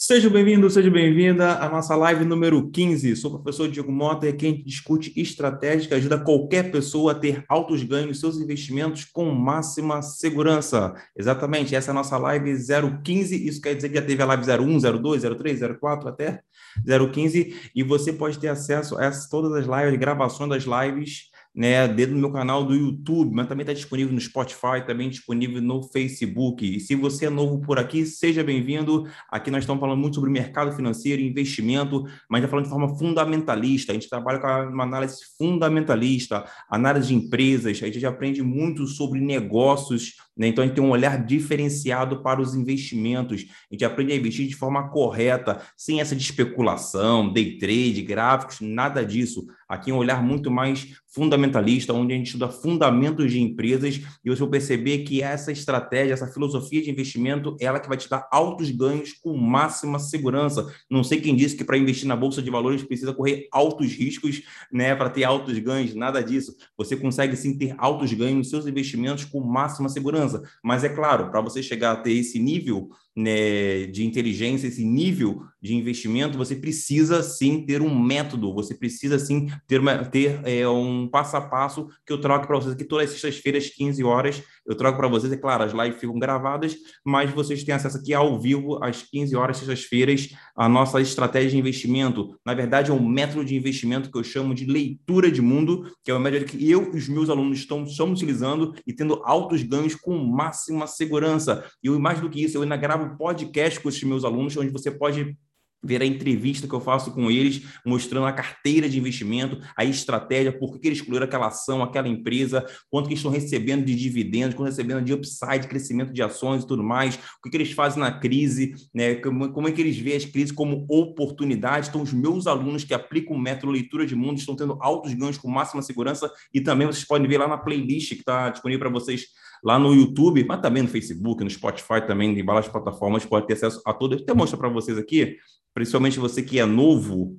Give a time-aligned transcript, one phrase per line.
[0.00, 3.16] Seja bem-vindo, seja bem-vinda à nossa live número 15.
[3.16, 7.10] Sou o professor Diego Mota e aqui a gente discute estratégia que ajuda qualquer pessoa
[7.10, 10.94] a ter altos ganhos seus investimentos com máxima segurança.
[11.16, 12.56] Exatamente, essa é a nossa live
[13.02, 13.44] 015.
[13.44, 16.42] Isso quer dizer que já teve a live 01, 02, 03, 04 até
[16.86, 17.70] 015.
[17.74, 21.22] E você pode ter acesso a todas as lives, gravações das lives
[21.58, 25.60] né, dentro do meu canal do YouTube, mas também está disponível no Spotify, também disponível
[25.60, 26.64] no Facebook.
[26.64, 29.08] E se você é novo por aqui, seja bem-vindo.
[29.28, 33.90] Aqui nós estamos falando muito sobre mercado financeiro, investimento, mas já falando de forma fundamentalista.
[33.90, 39.20] A gente trabalha com uma análise fundamentalista, análise de empresas, a gente aprende muito sobre
[39.20, 40.14] negócios?
[40.46, 43.46] Então a gente tem um olhar diferenciado para os investimentos.
[43.70, 48.60] A gente aprende a investir de forma correta, sem essa de especulação, day trade, gráficos,
[48.60, 49.46] nada disso.
[49.68, 54.30] Aqui é um olhar muito mais fundamentalista, onde a gente estuda fundamentos de empresas e
[54.30, 58.28] você vai perceber que essa estratégia, essa filosofia de investimento, ela que vai te dar
[58.30, 60.70] altos ganhos com máxima segurança.
[60.90, 64.42] Não sei quem disse que para investir na bolsa de valores precisa correr altos riscos,
[64.72, 66.54] né, para ter altos ganhos, nada disso.
[66.76, 70.27] Você consegue sim ter altos ganhos nos seus investimentos com máxima segurança,
[70.62, 75.42] mas é claro, para você chegar a ter esse nível, né, de inteligência, esse nível
[75.60, 80.68] de investimento, você precisa sim ter um método, você precisa sim ter, uma, ter é,
[80.68, 84.40] um passo a passo que eu troco para vocês aqui todas as sextas-feiras, 15 horas.
[84.64, 88.14] Eu troco para vocês, é claro, as lives ficam gravadas, mas vocês têm acesso aqui
[88.14, 92.38] ao vivo, às 15 horas, sextas-feiras, a nossa estratégia de investimento.
[92.46, 96.10] Na verdade, é um método de investimento que eu chamo de leitura de mundo, que
[96.12, 99.64] é o método que eu e os meus alunos estão, estamos utilizando e tendo altos
[99.64, 101.64] ganhos com máxima segurança.
[101.82, 104.90] E mais do que isso, eu ainda gravo podcast com os meus alunos, onde você
[104.90, 105.36] pode
[105.82, 110.52] ver a entrevista que eu faço com eles, mostrando a carteira de investimento, a estratégia,
[110.52, 114.68] por que eles escolheram aquela ação, aquela empresa, quanto que estão recebendo de dividendos, quanto
[114.68, 118.10] recebendo de upside, crescimento de ações e tudo mais, o que, que eles fazem na
[118.10, 119.16] crise, né?
[119.16, 121.88] como, como é que eles veem as crises como oportunidade.
[121.88, 125.38] Então, os meus alunos que aplicam o método leitura de mundo estão tendo altos ganhos
[125.38, 128.90] com máxima segurança e também vocês podem ver lá na playlist que está disponível para
[128.90, 129.26] vocês
[129.62, 133.54] lá no YouTube, mas também no Facebook, no Spotify também, em várias plataformas, pode ter
[133.54, 134.22] acesso a todas.
[134.22, 135.36] Até mostrar para vocês aqui,
[135.74, 137.38] principalmente você que é novo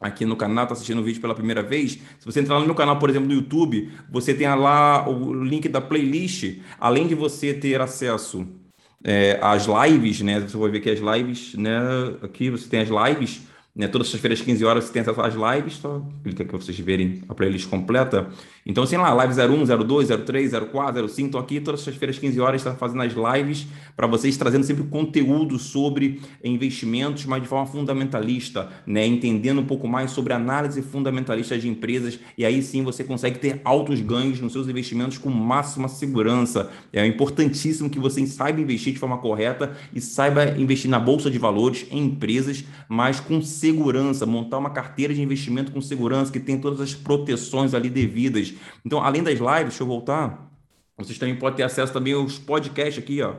[0.00, 2.74] aqui no canal, está assistindo o vídeo pela primeira vez, se você entrar no meu
[2.74, 7.54] canal, por exemplo, no YouTube, você tem lá o link da playlist, além de você
[7.54, 8.46] ter acesso
[9.02, 10.40] é, às lives, né?
[10.40, 11.78] Você vai ver que as lives, né?
[12.22, 13.42] Aqui você tem as lives,
[13.74, 13.88] né?
[13.88, 16.78] Todas as feiras, 15 horas, você tem acesso às lives, só clica aqui para vocês
[16.78, 18.28] verem a playlist completa.
[18.64, 22.40] Então, assim lá, live 01, 02, 03, 04, 05, estão aqui todas as feiras, 15
[22.40, 27.66] horas, está fazendo as lives para vocês, trazendo sempre conteúdo sobre investimentos, mas de forma
[27.66, 29.04] fundamentalista, né?
[29.04, 33.60] Entendendo um pouco mais sobre análise fundamentalista de empresas, e aí sim você consegue ter
[33.64, 36.70] altos ganhos nos seus investimentos com máxima segurança.
[36.92, 41.38] É importantíssimo que você saiba investir de forma correta e saiba investir na bolsa de
[41.38, 46.58] valores em empresas, mas com segurança, montar uma carteira de investimento com segurança que tem
[46.58, 48.54] todas as proteções ali devidas
[48.84, 50.50] então, além das lives, deixa eu voltar,
[50.96, 53.34] vocês também podem ter acesso também aos podcasts aqui, ó.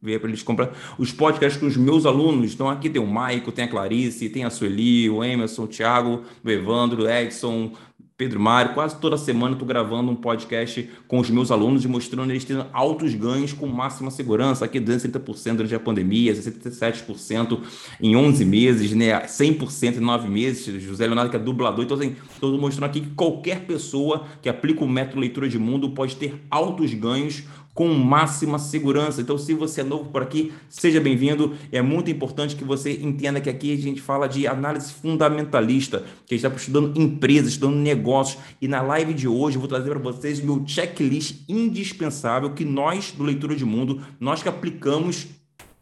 [0.00, 2.52] Ver para eles comprar os podcasts com os meus alunos.
[2.52, 6.22] Então, aqui tem o Maico, tem a Clarice, tem a Sueli, o Emerson, o Thiago,
[6.44, 7.72] o Evandro, o Edson,
[8.16, 12.30] Pedro Mário, quase toda semana estou gravando um podcast com os meus alunos e mostrando
[12.30, 17.60] eles tendo altos ganhos com máxima segurança, aqui 230% durante a pandemia, 67%
[18.00, 19.20] em 11 meses, né?
[19.26, 23.10] 100% em 9 meses, José Leonardo que é dublador, então assim, estou mostrando aqui que
[23.16, 27.42] qualquer pessoa que aplica o método leitura de mundo pode ter altos ganhos
[27.74, 29.20] com máxima segurança.
[29.20, 31.54] Então, se você é novo por aqui, seja bem-vindo.
[31.72, 36.34] É muito importante que você entenda que aqui a gente fala de análise fundamentalista, que
[36.34, 38.40] a gente está estudando empresas, estudando negócios.
[38.62, 43.10] E na live de hoje eu vou trazer para vocês meu checklist indispensável que nós,
[43.10, 45.26] do Leitura de Mundo, nós que aplicamos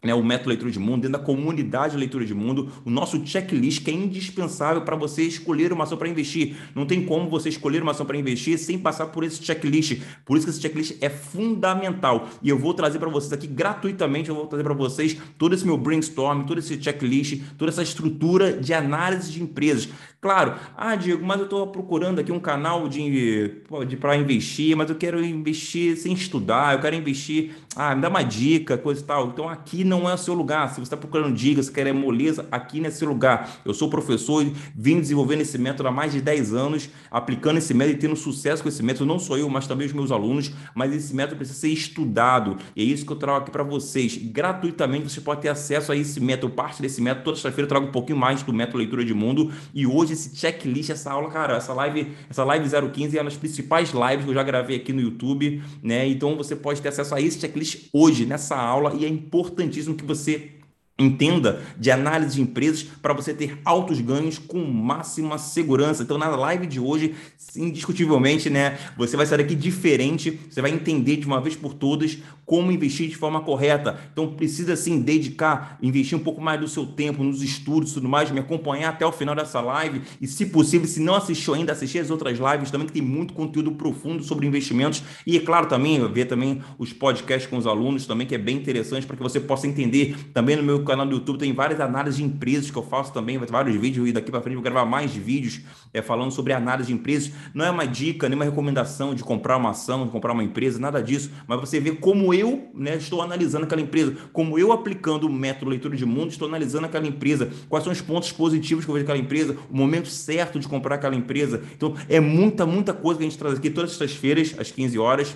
[0.03, 3.83] né, o método leitura de mundo, dentro da comunidade leitura de mundo, o nosso checklist
[3.83, 6.55] que é indispensável para você escolher uma ação para investir.
[6.75, 10.01] Não tem como você escolher uma ação para investir sem passar por esse checklist.
[10.25, 12.27] Por isso que esse checklist é fundamental.
[12.41, 15.65] E eu vou trazer para vocês aqui gratuitamente, eu vou trazer para vocês todo esse
[15.65, 19.89] meu brainstorm, todo esse checklist, toda essa estrutura de análise de empresas.
[20.23, 24.89] Claro, ah, Diego, mas eu estou procurando aqui um canal de, de para investir, mas
[24.89, 29.03] eu quero investir sem estudar, eu quero investir, ah, me dá uma dica, coisa e
[29.03, 29.27] tal.
[29.27, 30.69] Então aqui não é o seu lugar.
[30.69, 33.61] Se você está procurando dicas, quer moleza, aqui não é seu lugar.
[33.63, 34.45] Eu sou professor
[34.75, 38.63] vim desenvolvendo esse método há mais de 10 anos, aplicando esse método e tendo sucesso
[38.63, 41.59] com esse método, não só eu, mas também os meus alunos, mas esse método precisa
[41.59, 42.57] ser estudado.
[42.75, 44.17] E é isso que eu trago aqui para vocês.
[44.17, 47.25] Gratuitamente você pode ter acesso a esse método, parte desse método.
[47.25, 50.35] Toda sexta-feira eu trago um pouquinho mais do método Leitura de Mundo e hoje esse
[50.35, 54.31] checklist, essa aula, cara, essa live, essa live 015 é uma das principais lives que
[54.31, 56.07] eu já gravei aqui no YouTube, né?
[56.07, 60.05] Então você pode ter acesso a esse checklist hoje, nessa aula, e é importantíssimo que
[60.05, 60.52] você
[60.99, 66.03] Entenda de análise de empresas para você ter altos ganhos com máxima segurança.
[66.03, 67.15] Então, na live de hoje,
[67.55, 72.19] indiscutivelmente, né, você vai sair daqui diferente, você vai entender de uma vez por todas
[72.45, 73.99] como investir de forma correta.
[74.11, 78.07] Então, precisa sim dedicar, investir um pouco mais do seu tempo nos estudos e tudo
[78.07, 81.71] mais, me acompanhar até o final dessa live e, se possível, se não assistiu ainda,
[81.71, 85.01] assistir as outras lives também, que tem muito conteúdo profundo sobre investimentos.
[85.25, 88.57] E, é claro, também ver também os podcasts com os alunos também, que é bem
[88.57, 92.17] interessante para que você possa entender também no meu canal do YouTube tem várias análises
[92.17, 94.63] de empresas que eu faço também, vai ter vários vídeos e daqui para frente vou
[94.63, 95.61] gravar mais vídeos
[95.93, 97.31] é, falando sobre análise de empresas.
[97.53, 100.79] Não é uma dica, nem uma recomendação de comprar uma ação, de comprar uma empresa,
[100.79, 105.27] nada disso, mas você vê como eu né, estou analisando aquela empresa, como eu aplicando
[105.27, 108.91] o método leitura de mundo, estou analisando aquela empresa, quais são os pontos positivos que
[108.91, 111.61] eu vejo daquela empresa, o momento certo de comprar aquela empresa.
[111.75, 114.97] Então, é muita, muita coisa que a gente traz aqui todas as feiras, às 15
[114.99, 115.35] horas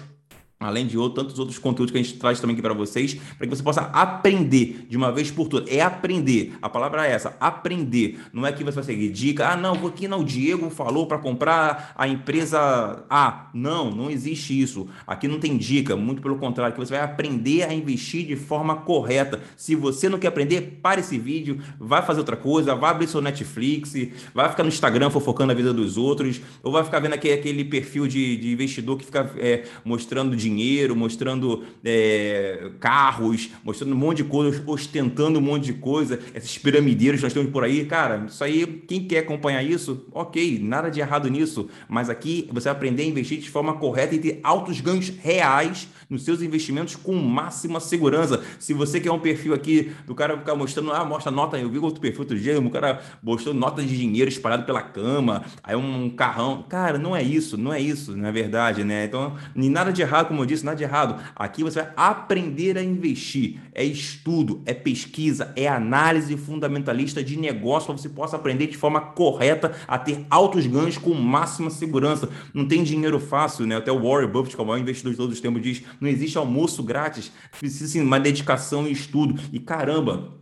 [0.60, 3.46] além de outros, tantos outros conteúdos que a gente traz também aqui para vocês, para
[3.46, 5.72] que você possa aprender de uma vez por todas.
[5.72, 6.54] É aprender.
[6.62, 8.20] A palavra é essa, aprender.
[8.34, 9.50] Não é que você vai seguir dica.
[9.50, 13.50] Ah, não, vou aqui não, o Diego falou para comprar a empresa A.
[13.54, 14.88] Não, não existe isso.
[15.06, 18.78] Aqui não tem dica, muito pelo contrário, que você vai aprender a investir de forma
[18.78, 19.40] correta.
[19.56, 23.22] Se você não quer aprender, pare esse vídeo, vai fazer outra coisa, vai abrir seu
[23.22, 23.94] Netflix,
[24.34, 28.08] vai ficar no Instagram fofocando a vida dos outros, ou vai ficar vendo aquele perfil
[28.08, 34.18] de, de investidor que fica é, mostrando dinheiro dinheiro, mostrando é, carros, mostrando um monte
[34.18, 38.26] de coisa, ostentando um monte de coisa, esses piramideiros que nós temos por aí, cara,
[38.28, 42.74] isso aí, quem quer acompanhar isso, ok, nada de errado nisso, mas aqui você vai
[42.74, 47.14] aprender a investir de forma correta e ter altos ganhos reais nos seus investimentos com
[47.16, 48.44] máxima segurança.
[48.60, 51.78] Se você quer um perfil aqui do cara ficar mostrando, ah, mostra nota, eu vi
[51.80, 56.10] outro perfil outro dia, o cara mostrou nota de dinheiro espalhado pela cama, aí um
[56.10, 56.64] carrão.
[56.68, 59.06] Cara, não é isso, não é isso, na é verdade, né?
[59.06, 61.22] Então, nem nada de errado, como eu disse, nada de errado.
[61.36, 63.60] Aqui você vai aprender a investir.
[63.74, 69.00] É estudo, é pesquisa, é análise fundamentalista de negócio para você possa aprender de forma
[69.00, 72.30] correta a ter altos ganhos com máxima segurança.
[72.54, 73.76] Não tem dinheiro fácil, né?
[73.76, 76.10] Até o Warren Buffett, que é o maior investidor de todos os tempos, diz: não
[76.10, 79.40] existe almoço grátis, precisa assim, uma dedicação e estudo.
[79.52, 80.38] E caramba,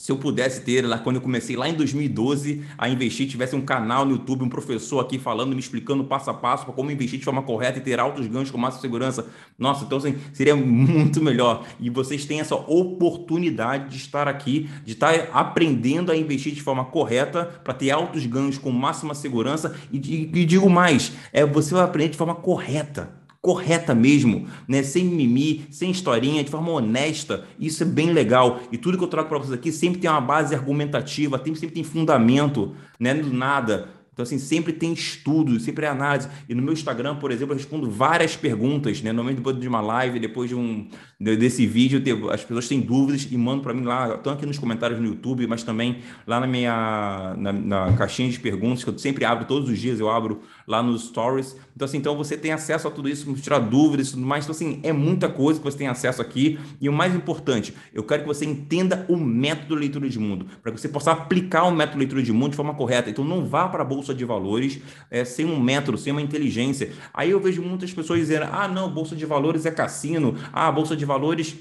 [0.00, 3.60] se eu pudesse ter, lá quando eu comecei lá em 2012 a investir, tivesse um
[3.60, 7.18] canal no YouTube, um professor aqui falando, me explicando passo a passo para como investir
[7.18, 9.26] de forma correta e ter altos ganhos com máxima segurança.
[9.58, 11.66] Nossa, então assim, seria muito melhor.
[11.78, 16.86] E vocês têm essa oportunidade de estar aqui, de estar aprendendo a investir de forma
[16.86, 19.76] correta para ter altos ganhos com máxima segurança.
[19.92, 24.82] E, e, e digo mais, é você vai aprender de forma correta correta mesmo, né?
[24.82, 27.46] Sem mimimi, sem historinha, de forma honesta.
[27.58, 28.60] Isso é bem legal.
[28.70, 31.84] E tudo que eu trago para vocês aqui sempre tem uma base argumentativa, sempre tem
[31.84, 33.14] fundamento, né?
[33.14, 33.99] Do nada.
[34.12, 36.28] Então, assim, sempre tem estudo, sempre é análise.
[36.48, 39.12] E no meu Instagram, por exemplo, eu respondo várias perguntas, né?
[39.12, 43.36] Normalmente depois de uma live, depois de um desse vídeo, as pessoas têm dúvidas e
[43.36, 47.34] mandam para mim lá, estão aqui nos comentários no YouTube, mas também lá na minha
[47.36, 50.82] na, na, caixinha de perguntas, que eu sempre abro todos os dias, eu abro lá
[50.82, 51.56] nos stories.
[51.76, 54.44] Então, assim, então você tem acesso a tudo isso, tirar dúvidas e tudo mais.
[54.44, 56.58] Então, assim, é muita coisa que você tem acesso aqui.
[56.80, 60.72] E o mais importante, eu quero que você entenda o método leitura de mundo, para
[60.72, 63.10] que você possa aplicar o método leitura de mundo de forma correta.
[63.10, 64.80] Então, não vá para a bolsa de valores
[65.10, 66.90] é, sem um método, sem uma inteligência.
[67.12, 70.96] Aí eu vejo muitas pessoas dizendo: ah, não, bolsa de valores é cassino, ah, bolsa
[70.96, 71.56] de valores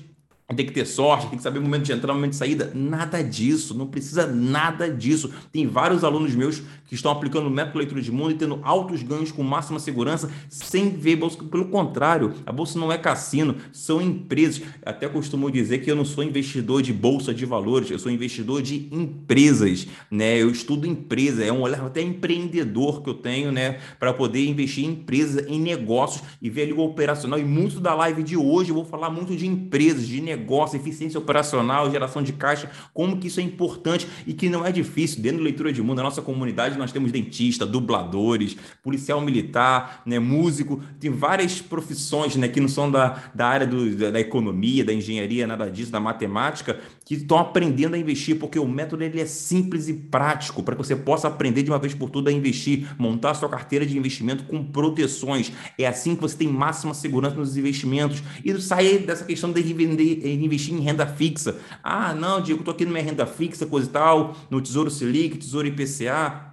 [0.55, 2.71] tem que ter sorte, tem que saber o momento de entrar, o momento de saída.
[2.73, 5.31] Nada disso, não precisa nada disso.
[5.51, 9.03] Tem vários alunos meus que estão aplicando o método leitura de mundo e tendo altos
[9.03, 11.37] ganhos com máxima segurança sem ver bolsa.
[11.43, 14.63] Pelo contrário, a bolsa não é cassino, são empresas.
[14.83, 18.63] Até costumo dizer que eu não sou investidor de bolsa de valores, eu sou investidor
[18.63, 20.41] de empresas, né?
[20.41, 24.85] Eu estudo empresa, é um olhar até empreendedor que eu tenho, né, para poder investir
[24.85, 27.37] em empresas, em negócios e ver ali o operacional.
[27.37, 30.77] E muito da live de hoje eu vou falar muito de empresas, de negócios negócio,
[30.77, 35.21] eficiência operacional, geração de caixa, como que isso é importante e que não é difícil.
[35.21, 40.17] Dentro da leitura de mundo, na nossa comunidade, nós temos dentista, dubladores, policial militar, né,
[40.19, 44.83] músico, tem várias profissões né, que não são da, da área do, da, da economia,
[44.83, 49.19] da engenharia, nada disso, da matemática, que estão aprendendo a investir, porque o método ele
[49.19, 52.37] é simples e prático, para que você possa aprender de uma vez por todas a
[52.37, 55.51] investir, montar a sua carteira de investimento com proteções.
[55.77, 59.59] É assim que você tem máxima segurança nos investimentos e sair dessa questão de
[60.33, 61.57] investir em renda fixa.
[61.83, 65.67] Ah, não, Diego, estou aqui minha renda fixa, coisa e tal, no Tesouro Selic, Tesouro
[65.67, 66.49] IPCA.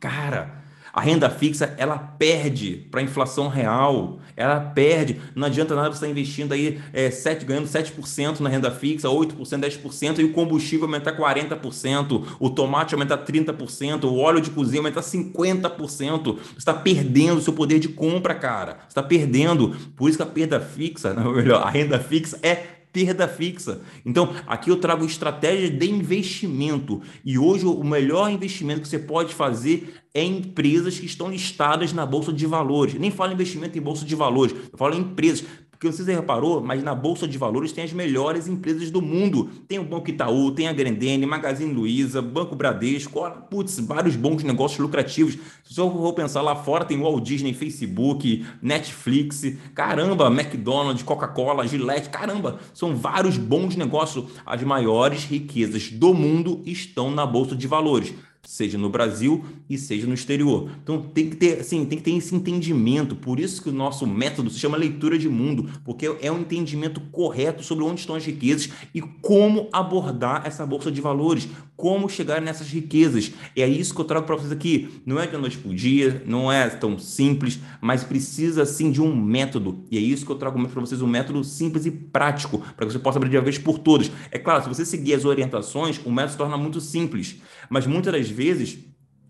[0.00, 0.58] Cara,
[0.98, 5.20] a renda fixa ela perde para a inflação real, ela perde.
[5.32, 9.36] Não adianta nada você estar investindo aí é, 7, ganhando 7% na renda fixa, 8%,
[9.38, 15.02] 10%, e o combustível aumentar 40%, o tomate aumentar 30%, o óleo de cozinha aumentar
[15.02, 15.78] 50%.
[15.78, 18.78] Você está perdendo o seu poder de compra, cara.
[18.80, 19.76] Você está perdendo.
[19.96, 23.80] Por isso que a perda fixa, não, melhor, a renda fixa é perda fixa.
[24.04, 27.02] Então, aqui eu trago estratégia de investimento.
[27.24, 31.92] E hoje o melhor investimento que você pode fazer é em empresas que estão listadas
[31.92, 32.94] na Bolsa de Valores.
[32.94, 35.44] Nem falo investimento em Bolsa de Valores, eu falo em empresas.
[35.78, 39.48] Porque você já reparou, mas na Bolsa de Valores tem as melhores empresas do mundo.
[39.68, 44.80] Tem o Banco Itaú, tem a Grendene, Magazine Luiza, Banco Bradesco, putz, vários bons negócios
[44.80, 45.38] lucrativos.
[45.62, 52.10] Se eu for pensar lá fora, tem Walt Disney, Facebook, Netflix, caramba, McDonald's, Coca-Cola, Gillette,
[52.10, 54.24] caramba, são vários bons negócios.
[54.44, 58.12] As maiores riquezas do mundo estão na Bolsa de Valores
[58.48, 60.70] seja no Brasil e seja no exterior.
[60.82, 63.14] Então tem que ter, assim, tem que ter esse entendimento.
[63.14, 66.98] Por isso que o nosso método se chama leitura de mundo, porque é um entendimento
[67.12, 71.46] correto sobre onde estão as riquezas e como abordar essa bolsa de valores,
[71.78, 73.32] como chegar nessas riquezas.
[73.56, 75.00] É isso que eu trago para vocês aqui.
[75.06, 79.14] Não é de noite por dia, não é tão simples, mas precisa sim de um
[79.14, 79.84] método.
[79.88, 82.92] E é isso que eu trago para vocês, um método simples e prático, para que
[82.92, 84.10] você possa abrir de uma vez por todas.
[84.32, 87.36] É claro, se você seguir as orientações, o método se torna muito simples,
[87.70, 88.76] mas muitas das vezes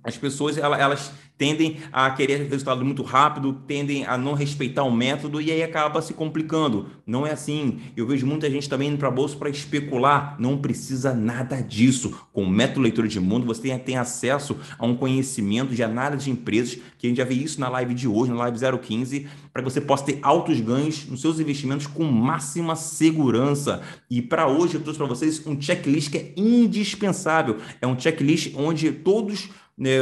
[0.08, 5.40] as pessoas elas, tendem a querer resultado muito rápido, tendem a não respeitar o método
[5.40, 6.86] e aí acaba se complicando.
[7.06, 7.78] Não é assim.
[7.96, 10.34] Eu vejo muita gente também indo para a bolsa para especular.
[10.40, 12.26] Não precisa nada disso.
[12.32, 16.24] Com o método leitura de mundo, você tem, tem acesso a um conhecimento de análise
[16.24, 19.28] de empresas, que a gente já vê isso na live de hoje, na live 015,
[19.52, 23.80] para que você possa ter altos ganhos nos seus investimentos com máxima segurança.
[24.10, 27.58] E para hoje eu trouxe para vocês um checklist que é indispensável.
[27.80, 29.98] É um checklist onde todos né,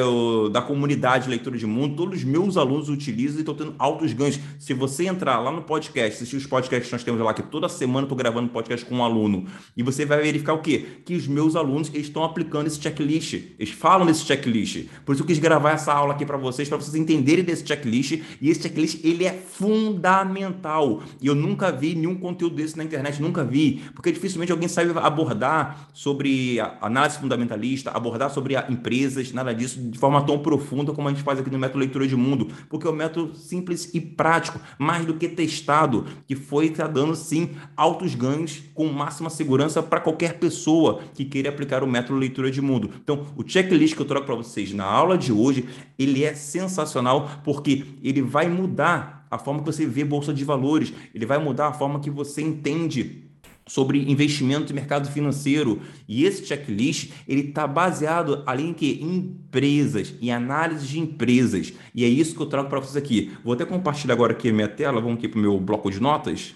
[0.51, 4.41] da comunidade Leitura de Mundo, todos os meus alunos utilizam e estão tendo altos ganhos.
[4.59, 7.69] Se você entrar lá no podcast, assistir os podcasts que nós temos lá, que toda
[7.69, 10.87] semana eu estou gravando podcast com um aluno, e você vai verificar o quê?
[11.05, 13.35] Que os meus alunos estão aplicando esse checklist.
[13.59, 14.87] Eles falam desse checklist.
[15.05, 18.23] Por isso eu quis gravar essa aula aqui para vocês, para vocês entenderem desse checklist.
[18.41, 21.03] E esse checklist, ele é fundamental.
[21.21, 23.83] E eu nunca vi nenhum conteúdo desse na internet, nunca vi.
[23.95, 29.99] Porque dificilmente alguém sabe abordar sobre análise fundamentalista, abordar sobre empresas, nada disso isso de
[29.99, 32.91] forma tão profunda como a gente faz aqui no método Leitura de Mundo, porque é
[32.91, 38.15] um método simples e prático, mais do que testado, que foi tá dando sim altos
[38.15, 42.91] ganhos com máxima segurança para qualquer pessoa que queira aplicar o método Leitura de Mundo.
[43.03, 45.69] Então, o checklist que eu troco para vocês na aula de hoje,
[45.99, 50.93] ele é sensacional porque ele vai mudar a forma que você vê bolsa de valores,
[51.15, 53.26] ele vai mudar a forma que você entende
[53.67, 55.81] sobre investimento e mercado financeiro.
[56.09, 61.73] E esse checklist ele está baseado ali em que empresas e análise de empresas.
[61.95, 63.33] E é isso que eu trago para vocês aqui.
[63.45, 65.01] Vou até compartilhar agora aqui a minha tela.
[65.01, 66.55] Vamos aqui para o meu bloco de notas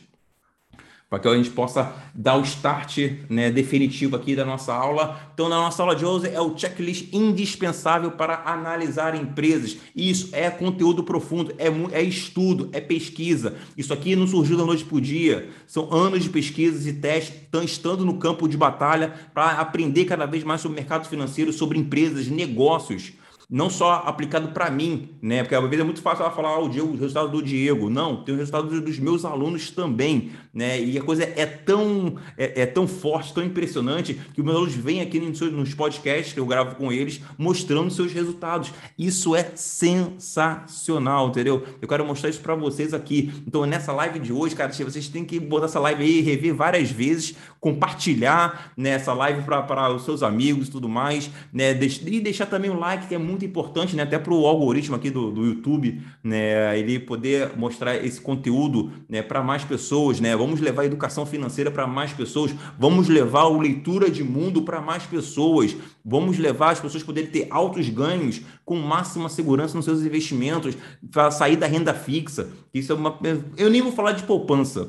[1.11, 2.99] para que a gente possa dar o start
[3.29, 5.21] né, definitivo aqui da nossa aula.
[5.35, 9.77] Então, na nossa aula de hoje é o checklist indispensável para analisar empresas.
[9.95, 11.67] Isso é conteúdo profundo, é,
[11.99, 13.57] é estudo, é pesquisa.
[13.77, 15.49] Isso aqui não surgiu da noite para o dia.
[15.67, 20.45] São anos de pesquisas e testes, estando no campo de batalha para aprender cada vez
[20.45, 23.15] mais sobre o mercado financeiro, sobre empresas, negócios
[23.51, 25.43] não só aplicado para mim, né?
[25.43, 27.91] Porque às vezes é muito fácil ela falar ah, o, Diego, o resultado do Diego.
[27.91, 30.81] Não, tem o resultado dos meus alunos também, né?
[30.81, 34.75] E a coisa é tão, é, é tão forte, tão impressionante, que os meus alunos
[34.75, 38.73] vêm aqui nos, nos podcasts que eu gravo com eles, mostrando seus resultados.
[38.97, 41.65] Isso é sensacional, entendeu?
[41.83, 43.33] Eu quero mostrar isso para vocês aqui.
[43.47, 46.91] Então, nessa live de hoje, cara, vocês têm que botar essa live aí, rever várias
[46.91, 51.73] vezes, compartilhar nessa né, live para os seus amigos e tudo mais, né?
[52.07, 54.95] E deixar também o like, que é muito muito importante, né, até para o algoritmo
[54.95, 60.37] aqui do, do YouTube, né, ele poder mostrar esse conteúdo né, para mais pessoas, né?
[60.41, 64.81] Vamos levar a educação financeira para mais pessoas, vamos levar a leitura de mundo para
[64.81, 70.01] mais pessoas, vamos levar as pessoas poderem ter altos ganhos com máxima segurança nos seus
[70.01, 70.75] investimentos,
[71.11, 72.49] para sair da renda fixa.
[72.73, 73.19] Isso é uma.
[73.59, 74.89] Eu nem vou falar de poupança.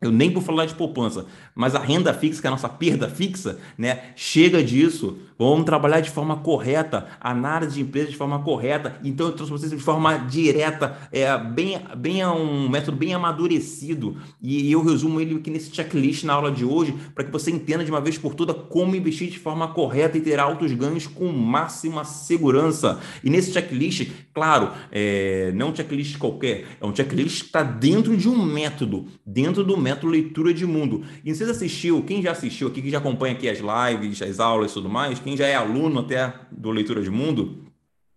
[0.00, 3.08] Eu nem vou falar de poupança, mas a renda fixa, que é a nossa perda
[3.08, 4.12] fixa, né?
[4.14, 5.18] Chega disso.
[5.38, 8.98] Vamos trabalhar de forma correta, análise de empresas de forma correta.
[9.02, 14.16] Então, eu trouxe vocês de forma direta, é, bem, bem um método bem amadurecido.
[14.40, 17.84] E eu resumo ele aqui nesse checklist na aula de hoje, para que você entenda
[17.84, 21.32] de uma vez por todas como investir de forma correta e ter altos ganhos com
[21.32, 23.00] máxima segurança.
[23.22, 27.62] E nesse checklist, claro, é, não é um checklist qualquer, é um checklist que está
[27.62, 31.04] dentro de um método, dentro do método leitura de mundo.
[31.24, 34.70] E você assistiu, quem já assistiu aqui, que já acompanha aqui as lives, as aulas
[34.70, 37.64] e tudo mais, quem já é aluno até do Leitura de Mundo,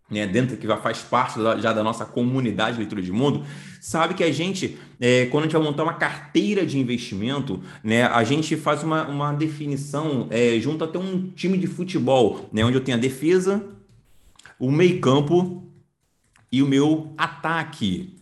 [0.09, 3.45] né, dentro que já faz parte da, já da nossa comunidade Leitura de Mundo,
[3.81, 8.03] sabe que a gente, é, quando a gente vai montar uma carteira de investimento, né,
[8.03, 12.77] a gente faz uma, uma definição é, junto até um time de futebol, né, onde
[12.77, 13.65] eu tenho a defesa,
[14.59, 15.63] o meio campo
[16.51, 18.16] e o meu ataque.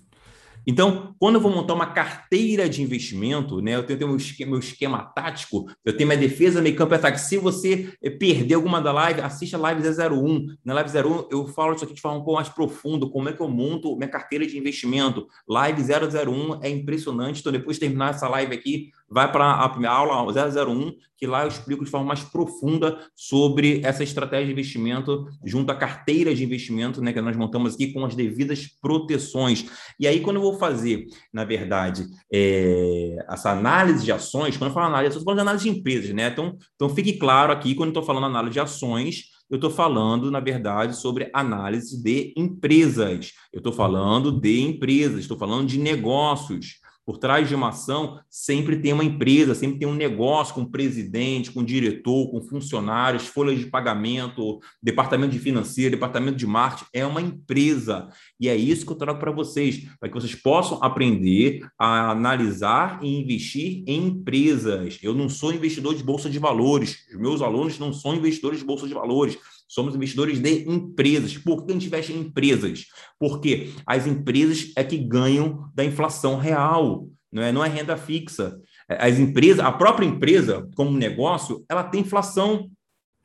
[0.67, 4.51] Então, quando eu vou montar uma carteira de investimento, né, eu tenho, tenho meu, esquema,
[4.51, 7.19] meu esquema tático, eu tenho minha defesa, meio campo e ataque.
[7.19, 10.55] Se você eh, perder alguma da live, assista a live 01.
[10.63, 13.34] Na live 01, eu falo isso aqui de forma um pouco mais profunda, como é
[13.34, 15.27] que eu monto minha carteira de investimento.
[15.48, 17.41] Live 001 é impressionante.
[17.41, 21.48] Então, depois de terminar essa live aqui, vai para a aula 001, que lá eu
[21.48, 27.01] explico de forma mais profunda sobre essa estratégia de investimento junto à carteira de investimento,
[27.01, 29.67] né, que nós montamos aqui com as devidas proteções.
[29.98, 34.74] E aí, quando eu vou fazer, na verdade, é, essa análise de ações, quando eu
[34.74, 36.27] falo análise, eu estou falando de análise de empresas, né?
[36.27, 40.29] Então, então fique claro aqui, quando eu estou falando análise de ações, eu estou falando,
[40.29, 43.31] na verdade, sobre análise de empresas.
[43.53, 46.84] Eu estou falando de empresas, estou falando de negócios.
[47.06, 50.72] Por trás de uma ação, sempre tem uma empresa, sempre tem um negócio com um
[50.72, 56.90] presidente, com um diretor, com funcionários, folhas de pagamento, departamento de financeiro, departamento de marketing.
[56.92, 58.10] É uma empresa.
[58.40, 63.00] E é isso que eu trago para vocês, para que vocês possam aprender a analisar
[63.04, 64.98] e investir em empresas.
[65.04, 67.06] Eu não sou investidor de bolsa de valores.
[67.14, 69.38] Os meus alunos não são investidores de bolsa de valores.
[69.67, 71.38] Somos investidores de empresas.
[71.38, 72.86] Por que a gente investe em empresas?
[73.19, 78.57] Porque as empresas é que ganham da inflação real, não é, não é renda fixa.
[78.88, 82.69] As empresas, a própria empresa, como negócio, ela tem inflação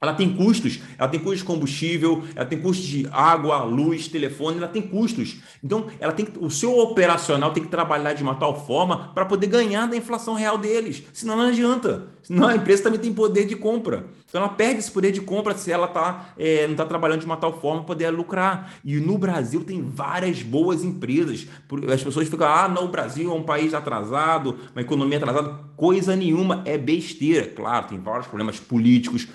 [0.03, 4.57] ela tem custos, ela tem custos de combustível, ela tem custos de água, luz, telefone,
[4.57, 5.37] ela tem custos.
[5.63, 9.47] Então, ela tem o seu operacional tem que trabalhar de uma tal forma para poder
[9.49, 11.03] ganhar da inflação real deles.
[11.13, 12.09] Senão não adianta.
[12.23, 14.07] Senão a empresa também tem poder de compra.
[14.27, 17.27] Então ela perde esse poder de compra se ela tá, é, não está trabalhando de
[17.27, 18.75] uma tal forma para poder lucrar.
[18.83, 21.47] E no Brasil tem várias boas empresas.
[21.93, 25.61] As pessoas ficam, ah, não, o Brasil é um país atrasado, uma economia atrasada.
[25.77, 27.47] Coisa nenhuma, é besteira.
[27.49, 29.27] Claro, tem vários problemas políticos,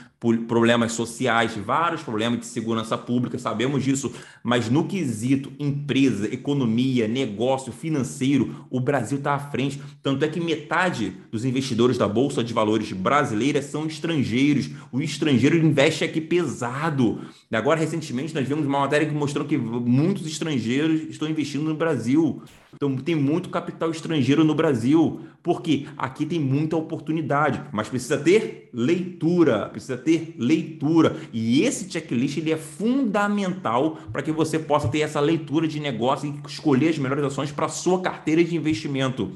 [0.47, 4.11] problemas sociais, vários problemas de segurança pública, sabemos disso,
[4.43, 9.81] mas no quesito empresa, economia, negócio, financeiro, o Brasil está à frente.
[10.01, 14.69] Tanto é que metade dos investidores da Bolsa de Valores brasileira são estrangeiros.
[14.91, 17.21] O estrangeiro investe aqui pesado.
[17.51, 22.41] Agora, recentemente, nós vimos uma matéria que mostrou que muitos estrangeiros estão investindo no Brasil.
[22.75, 28.69] Então, tem muito capital estrangeiro no Brasil, porque aqui tem muita oportunidade, mas precisa ter
[28.73, 31.15] leitura, precisa ter leitura.
[31.31, 36.27] E esse checklist ele é fundamental para que você possa ter essa leitura de negócio
[36.27, 39.31] e escolher as melhores ações para sua carteira de investimento.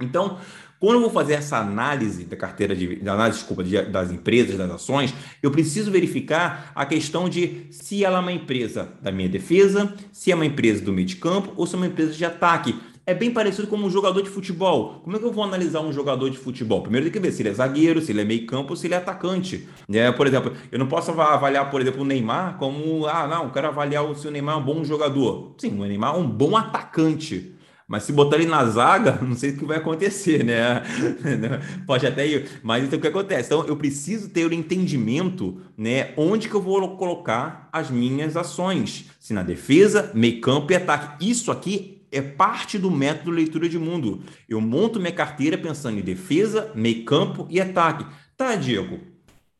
[0.00, 0.38] Então,
[0.80, 4.56] quando eu vou fazer essa análise da carteira de, de análise, desculpa, de, das empresas,
[4.56, 5.12] das ações,
[5.42, 10.32] eu preciso verificar a questão de se ela é uma empresa da minha defesa, se
[10.32, 12.74] é uma empresa do meio de campo ou se é uma empresa de ataque.
[13.04, 15.00] É bem parecido com um jogador de futebol.
[15.04, 16.80] Como é que eu vou analisar um jogador de futebol?
[16.80, 18.94] Primeiro tem que ver se ele é zagueiro, se ele é meio campo, se ele
[18.94, 19.68] é atacante.
[19.92, 23.66] É, por exemplo, eu não posso avaliar, por exemplo, o Neymar como, ah, não, quero
[23.66, 25.54] avaliar se o Neymar é um bom jogador.
[25.58, 27.54] Sim, o Neymar é um bom atacante.
[27.90, 30.80] Mas se botar ele na zaga, não sei o que vai acontecer, né?
[31.84, 32.48] Pode até ir.
[32.62, 33.48] Mas então o que acontece?
[33.48, 36.14] Então eu preciso ter o um entendimento, né?
[36.16, 39.06] Onde que eu vou colocar as minhas ações?
[39.18, 41.28] Se na defesa, meio campo e ataque.
[41.28, 44.22] Isso aqui é parte do método leitura de mundo.
[44.48, 48.06] Eu monto minha carteira pensando em defesa, meio campo e ataque.
[48.36, 49.00] Tá, Diego?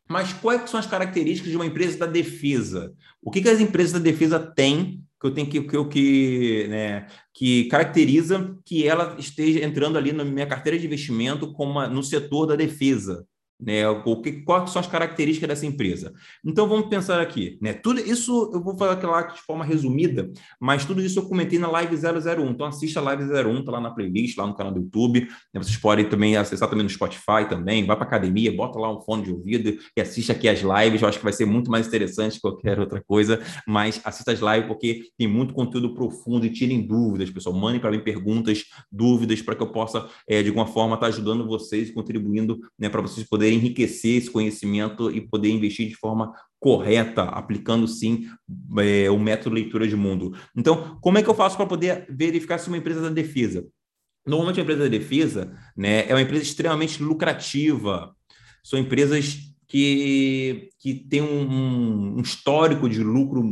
[0.07, 2.93] Mas quais são as características de uma empresa da defesa?
[3.21, 7.07] O que, que as empresas da defesa têm que eu tenho que, que, que, né,
[7.31, 12.01] que caracteriza que ela esteja entrando ali na minha carteira de investimento como uma, no
[12.01, 13.27] setor da defesa
[13.61, 13.87] né?
[13.87, 16.13] O que, quais são as características dessa empresa?
[16.43, 17.73] Então vamos pensar aqui, né?
[17.73, 21.69] Tudo isso eu vou falar aquela de forma resumida, mas tudo isso eu comentei na
[21.69, 22.49] live 001.
[22.49, 25.21] Então assista a live 01, tá lá na playlist, lá no canal do YouTube.
[25.53, 25.61] Né?
[25.61, 29.23] Vocês podem também acessar também no Spotify também, vai para academia, bota lá um fone
[29.23, 31.01] de ouvido e assiste aqui as lives.
[31.01, 34.39] Eu acho que vai ser muito mais interessante que qualquer outra coisa, mas assista as
[34.39, 37.55] lives porque tem muito conteúdo profundo e tirem dúvidas, pessoal.
[37.55, 41.13] Mandem para mim perguntas, dúvidas para que eu possa é, de alguma forma estar tá
[41.13, 45.95] ajudando vocês, contribuindo, né, para vocês poderem poder enriquecer esse conhecimento e poder investir de
[45.95, 48.27] forma correta, aplicando sim
[48.79, 50.35] é, o método leitura de mundo.
[50.55, 53.67] Então, como é que eu faço para poder verificar se uma empresa da defesa?
[54.25, 58.15] Normalmente, a empresa da defesa né, é uma empresa extremamente lucrativa.
[58.63, 63.43] São empresas que, que têm um, um histórico de lucro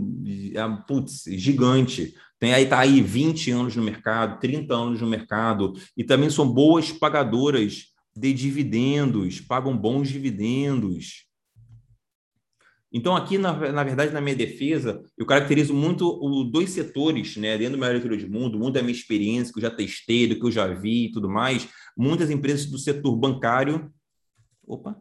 [0.55, 2.13] ah, putz, gigante.
[2.39, 6.47] Tem aí, tá aí 20 anos no mercado, 30 anos no mercado, e também são
[6.47, 11.27] boas pagadoras de dividendos, pagam bons dividendos.
[12.91, 17.55] Então, aqui, na, na verdade, na minha defesa, eu caracterizo muito os dois setores, né?
[17.57, 20.39] Dentro do meu leitura de mundo, muito da minha experiência, que eu já testei, do
[20.39, 21.69] que eu já vi e tudo mais.
[21.95, 23.93] Muitas empresas do setor bancário.
[24.65, 24.99] Opa!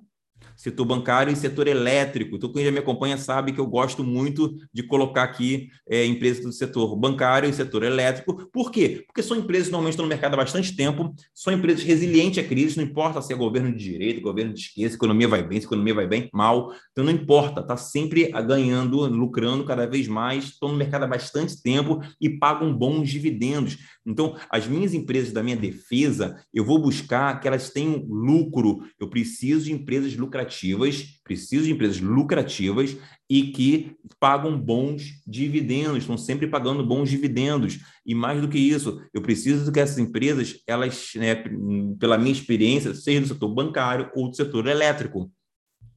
[0.59, 2.35] Setor bancário e setor elétrico.
[2.35, 6.43] Então, quem já me acompanha sabe que eu gosto muito de colocar aqui é, empresas
[6.43, 8.51] do setor bancário e setor elétrico.
[8.53, 9.05] Por quê?
[9.07, 12.47] Porque são empresas que normalmente estão no mercado há bastante tempo, são empresas resilientes à
[12.47, 15.47] crise, não importa se é governo de direita, governo de esquerda, se a economia vai
[15.47, 16.73] bem, se a economia vai bem, mal.
[16.91, 21.63] Então, não importa, está sempre ganhando, lucrando cada vez mais, estão no mercado há bastante
[21.63, 23.79] tempo e pagam bons dividendos.
[24.09, 28.83] Então, as minhas empresas da minha defesa, eu vou buscar que elas tenham lucro.
[28.99, 32.97] Eu preciso de empresas lucrativas, preciso de empresas lucrativas
[33.29, 37.81] e que pagam bons dividendos, estão sempre pagando bons dividendos.
[38.07, 41.45] E mais do que isso, eu preciso que essas empresas, elas, né,
[42.01, 45.31] pela minha experiência, sejam do setor bancário ou do setor elétrico.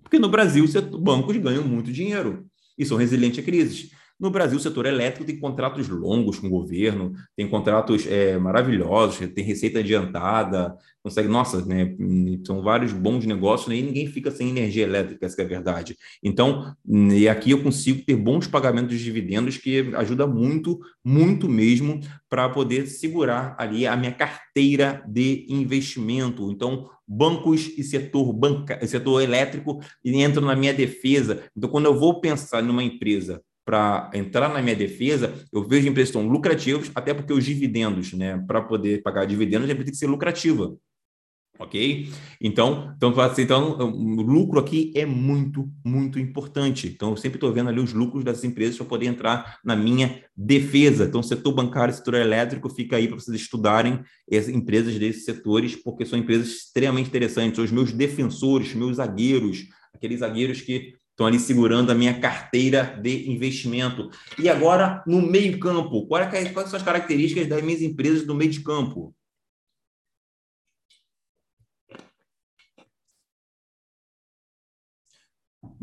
[0.04, 2.46] Porque no Brasil, os bancos ganham muito dinheiro
[2.78, 3.90] e são resilientes a crises.
[4.22, 9.18] No Brasil, o setor elétrico tem contratos longos com o governo, tem contratos é, maravilhosos,
[9.34, 11.96] tem receita adiantada, consegue, nossa, né,
[12.46, 15.98] são vários bons negócios né, e ninguém fica sem energia elétrica, essa é a verdade.
[16.24, 22.00] Então, e aqui eu consigo ter bons pagamentos de dividendos que ajuda muito, muito mesmo
[22.30, 26.52] para poder segurar ali a minha carteira de investimento.
[26.52, 31.44] Então, bancos e setor banca, setor elétrico entram na minha defesa.
[31.58, 36.12] Então, quando eu vou pensar numa empresa para entrar na minha defesa, eu vejo empresas
[36.12, 39.96] que estão lucrativas, até porque os dividendos, né, para poder pagar dividendos, a tem que
[39.96, 40.76] ser lucrativa.
[41.58, 42.10] Ok?
[42.42, 46.88] Então, então, então, o lucro aqui é muito, muito importante.
[46.88, 50.22] Então, eu sempre estou vendo ali os lucros das empresas para poder entrar na minha
[50.36, 51.06] defesa.
[51.06, 56.06] Então, setor bancário, setor elétrico, fica aí para vocês estudarem as empresas desses setores, porque
[56.06, 57.56] são empresas extremamente interessantes.
[57.56, 63.00] São os meus defensores, meus zagueiros, aqueles zagueiros que Estão ali segurando a minha carteira
[63.02, 64.10] de investimento.
[64.40, 68.50] E agora, no meio campo, é quais são as características das minhas empresas do meio
[68.50, 69.14] de campo?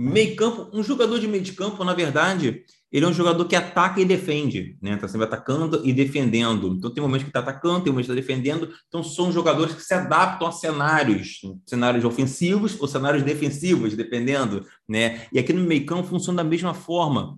[0.00, 3.56] Meio campo, um jogador de meio de campo, na verdade, ele é um jogador que
[3.56, 4.94] ataca e defende, né?
[4.94, 6.72] Está sempre atacando e defendendo.
[6.72, 8.72] Então tem momentos que está atacando, tem momentos que está defendendo.
[8.86, 15.26] Então são jogadores que se adaptam a cenários, cenários ofensivos ou cenários defensivos, dependendo, né?
[15.32, 17.36] E aqui no meio campo funciona da mesma forma.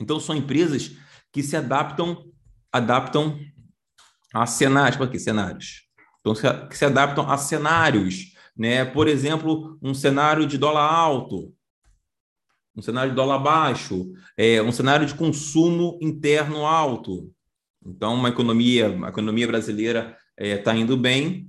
[0.00, 0.92] Então são empresas
[1.32, 2.24] que se adaptam,
[2.72, 3.36] adaptam
[4.32, 5.88] a cenários, para que cenários?
[6.20, 6.34] Então
[6.68, 8.84] que se adaptam a cenários, né?
[8.84, 11.52] Por exemplo, um cenário de dólar alto,
[12.76, 17.32] um cenário de dólar baixo, é, um cenário de consumo interno alto.
[17.84, 21.48] Então, uma economia, a economia brasileira está é, tá indo bem,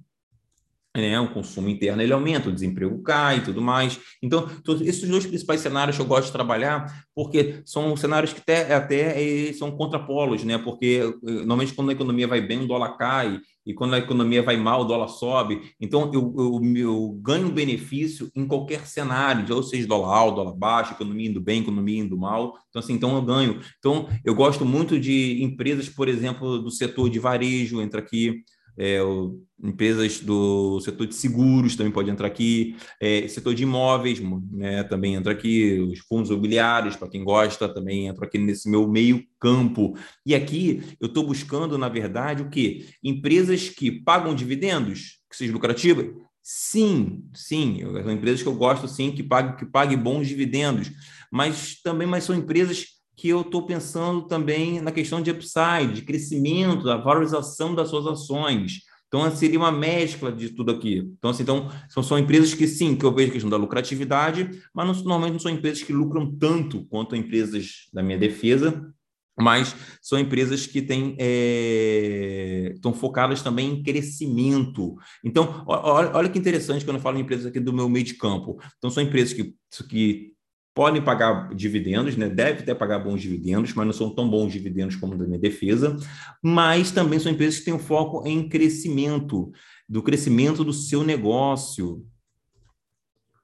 [0.96, 1.20] né?
[1.20, 4.00] o consumo interno ele aumenta, o desemprego cai e tudo mais.
[4.22, 4.50] Então,
[4.82, 9.54] esses dois principais cenários que eu gosto de trabalhar, porque são cenários que até, até
[9.54, 10.58] são contrapolos, né?
[10.58, 14.56] Porque normalmente quando a economia vai bem, o dólar cai, e quando a economia vai
[14.56, 15.74] mal, o dólar sobe.
[15.80, 20.94] Então, eu, eu, eu ganho benefício em qualquer cenário, ou seja, dólar alto, dólar baixo,
[20.94, 22.58] economia indo bem, economia indo mal.
[22.70, 23.60] Então, assim, então eu ganho.
[23.78, 28.42] Então, eu gosto muito de empresas, por exemplo, do setor de varejo, entra aqui,
[28.78, 34.20] é, o, empresas do setor de seguros também pode entrar aqui, é, setor de imóveis
[34.52, 38.88] né, também entra aqui, os fundos imobiliários, para quem gosta, também entra aqui nesse meu
[38.88, 39.98] meio campo.
[40.26, 42.86] E aqui eu estou buscando, na verdade, o quê?
[43.04, 46.08] Empresas que pagam dividendos, que sejam lucrativas?
[46.44, 50.90] Sim, sim, são empresas que eu gosto sim, que paguem, que paguem bons dividendos,
[51.30, 56.02] mas também mas são empresas que eu estou pensando também na questão de upside, de
[56.04, 58.82] crescimento, da valorização das suas ações.
[59.08, 60.98] Então, seria uma mescla de tudo aqui.
[61.18, 64.62] Então, assim, então são, são empresas que, sim, que eu vejo a questão da lucratividade,
[64.74, 68.94] mas não, normalmente não são empresas que lucram tanto quanto empresas da minha defesa,
[69.40, 74.96] mas são empresas que têm, é, estão focadas também em crescimento.
[75.24, 78.16] Então, olha, olha que interessante quando eu falo em empresas aqui do meu meio de
[78.16, 78.60] campo.
[78.78, 79.56] Então, são empresas que,
[79.90, 80.37] que
[80.78, 82.30] podem pagar dividendos, né?
[82.30, 85.98] deve até pagar bons dividendos, mas não são tão bons dividendos como da minha defesa,
[86.40, 89.52] mas também são empresas que têm um foco em crescimento,
[89.90, 92.06] do crescimento do seu negócio.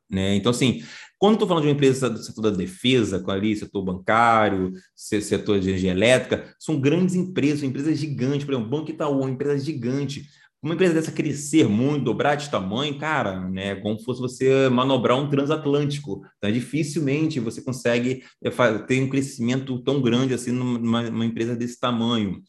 [0.08, 0.36] Né?
[0.36, 0.84] Então, assim,
[1.17, 5.60] quando estou falando de uma empresa do setor da defesa, com ali setor bancário, setor
[5.60, 9.58] de energia elétrica, são grandes empresas, empresas gigantes, por exemplo, o Banco Itaú, uma empresa
[9.58, 10.30] gigante,
[10.63, 15.19] uma empresa dessa crescer muito, dobrar de tamanho, cara, né, como se fosse você manobrar
[15.19, 16.21] um transatlântico.
[16.38, 18.49] Então, dificilmente você consegue é,
[18.80, 22.41] ter um crescimento tão grande assim numa, numa empresa desse tamanho.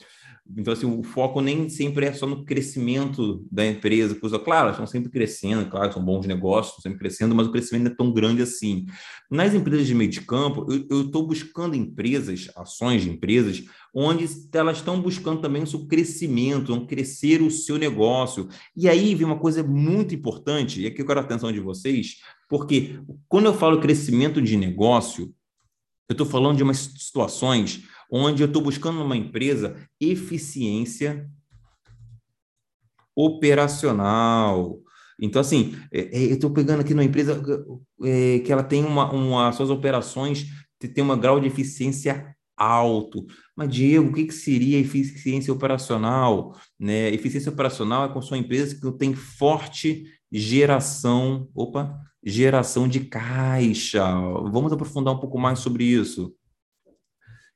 [0.57, 4.15] Então, assim, o foco nem sempre é só no crescimento da empresa.
[4.45, 7.93] Claro, estão sempre crescendo, claro, são bons negócios, estão sempre crescendo, mas o crescimento não
[7.93, 8.85] é tão grande assim.
[9.31, 14.77] Nas empresas de meio de campo, eu estou buscando empresas, ações de empresas, onde elas
[14.77, 18.47] estão buscando também o seu crescimento, vão crescer o seu negócio.
[18.77, 22.19] E aí vem uma coisa muito importante, e aqui eu quero a atenção de vocês,
[22.49, 25.35] Porque quando eu falo crescimento de negócio,
[26.09, 27.85] eu estou falando de umas situações
[28.17, 31.29] onde eu estou buscando numa empresa eficiência
[33.17, 34.79] operacional.
[35.21, 37.43] Então, assim, é, é, eu estou pegando aqui numa empresa
[38.05, 40.47] é, que ela tem uma, uma, suas operações
[40.87, 43.25] tem um grau de eficiência alto.
[43.57, 46.55] Mas, Diego, o que, que seria eficiência operacional?
[46.79, 47.09] Né?
[47.09, 54.05] Eficiência operacional é com sua empresa que tem forte geração, opa, geração de caixa.
[54.53, 56.35] Vamos aprofundar um pouco mais sobre isso.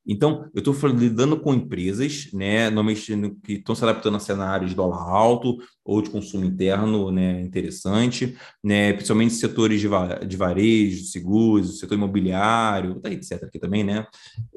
[0.09, 3.13] Então, eu estou lidando com empresas, né, normalmente
[3.45, 8.35] que estão se adaptando a cenários de dólar alto ou de consumo interno, né, interessante,
[8.65, 13.45] né, principalmente setores de, va de varejo, seguros, setor imobiliário, tá, etc.
[13.45, 14.07] aqui também, né?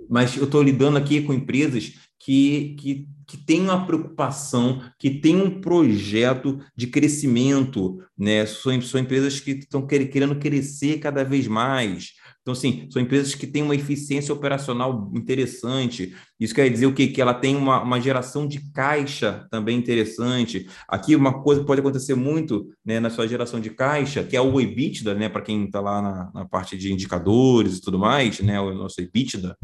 [0.10, 5.42] Mas eu estou lidando aqui com empresas que, que, que têm uma preocupação, que têm
[5.42, 8.46] um projeto de crescimento, né?
[8.46, 13.46] São, são empresas que estão querendo crescer cada vez mais, então, assim, são empresas que
[13.46, 16.16] têm uma eficiência operacional interessante.
[16.40, 17.08] Isso quer dizer o quê?
[17.08, 20.68] Que ela tem uma, uma geração de caixa também interessante.
[20.88, 24.42] Aqui, uma coisa que pode acontecer muito né, na sua geração de caixa, que é
[24.42, 28.40] o EBITDA, né, para quem está lá na, na, parte de indicadores e tudo mais,
[28.40, 29.56] né, o nosso EBITDA,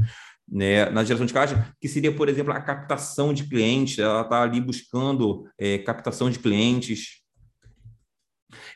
[0.47, 3.97] né, na geração de caixa, que seria, por exemplo, a captação de clientes.
[3.97, 7.23] Ela está ali buscando é, captação de clientes,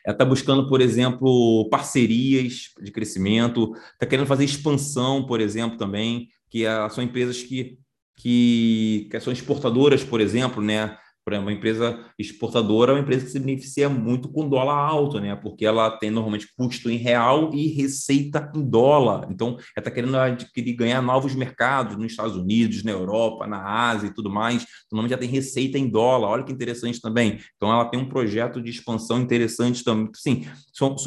[0.04, 6.28] ela está buscando, por exemplo, parcerias de crescimento, está querendo fazer expansão, por exemplo, também,
[6.50, 7.78] que são empresas que,
[8.16, 10.96] que, que são exportadoras, por exemplo, né?
[11.24, 15.36] Para uma empresa exportadora, é uma empresa que se beneficia muito com dólar alto, né?
[15.36, 19.28] Porque ela tem normalmente custo em real e receita em dólar.
[19.30, 24.08] Então, ela está querendo adquirir, ganhar novos mercados nos Estados Unidos, na Europa, na Ásia
[24.08, 24.62] e tudo mais.
[24.62, 26.28] Então, normalmente já tem receita em dólar.
[26.28, 27.38] Olha que interessante também.
[27.56, 30.10] Então, ela tem um projeto de expansão interessante também.
[30.14, 30.44] Sim,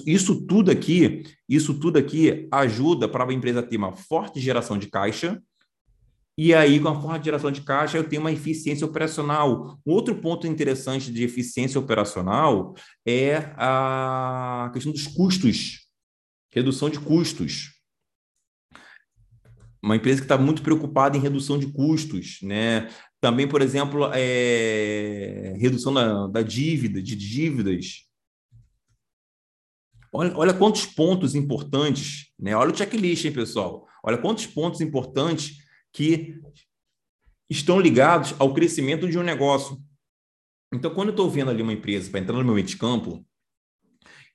[0.06, 4.88] isso tudo aqui, isso tudo aqui ajuda para a empresa ter uma forte geração de
[4.88, 5.41] caixa
[6.38, 9.80] e aí, com a forma de geração de caixa, eu tenho uma eficiência operacional.
[9.86, 12.76] Outro ponto interessante de eficiência operacional
[13.08, 15.88] é a questão dos custos,
[16.52, 17.74] redução de custos.
[19.82, 22.89] Uma empresa que está muito preocupada em redução de custos, né?
[23.21, 25.54] Também, por exemplo, é...
[25.58, 28.04] redução da, da dívida, de dívidas.
[30.12, 32.54] Olha, olha quantos pontos importantes, né?
[32.56, 33.88] Olha o checklist, hein, pessoal?
[34.04, 35.64] Olha quantos pontos importantes
[35.95, 36.41] que
[37.49, 39.81] estão ligados ao crescimento de um negócio.
[40.73, 43.25] Então, quando eu estou vendo ali uma empresa para entrar no meu meio de campo,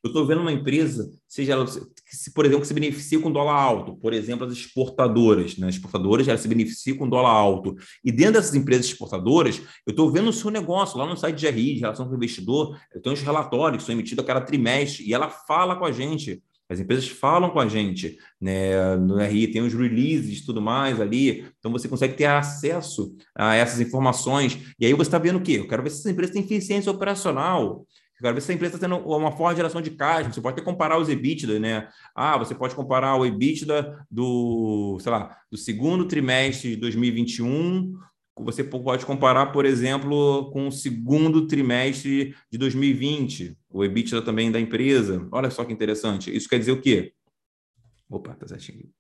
[0.03, 3.61] eu estou vendo uma empresa, seja ela, que, por exemplo, que se beneficia com dólar
[3.61, 5.68] alto, por exemplo, as exportadoras, né?
[5.68, 7.77] As exportadoras elas se beneficiam com dólar alto.
[8.03, 11.46] E dentro dessas empresas exportadoras, eu estou vendo o seu negócio lá no site de
[11.46, 14.40] RI, de relação com o investidor, eu tenho os relatórios que são emitidos a cada
[14.40, 16.42] trimestre, e ela fala com a gente.
[16.70, 18.96] As empresas falam com a gente, né?
[18.96, 23.56] No RI tem os releases e tudo mais ali, então você consegue ter acesso a
[23.56, 24.72] essas informações.
[24.78, 25.59] E aí você está vendo o quê?
[25.59, 27.85] Eu quero ver se essa empresa tem eficiência operacional.
[28.16, 30.33] Eu quero ver se essa empresa está tendo uma forte geração de caixa.
[30.33, 31.88] Você pode até comparar os EBITDA, né?
[32.14, 37.98] Ah, você pode comparar o EBITDA do, sei lá, do segundo trimestre de 2021
[38.42, 44.61] você pode comparar, por exemplo, com o segundo trimestre de 2020, o EBITDA também da
[44.61, 45.26] empresa.
[45.30, 46.35] Olha só que interessante.
[46.35, 47.12] Isso quer dizer o quê?
[48.09, 48.90] Opa, tá certinho.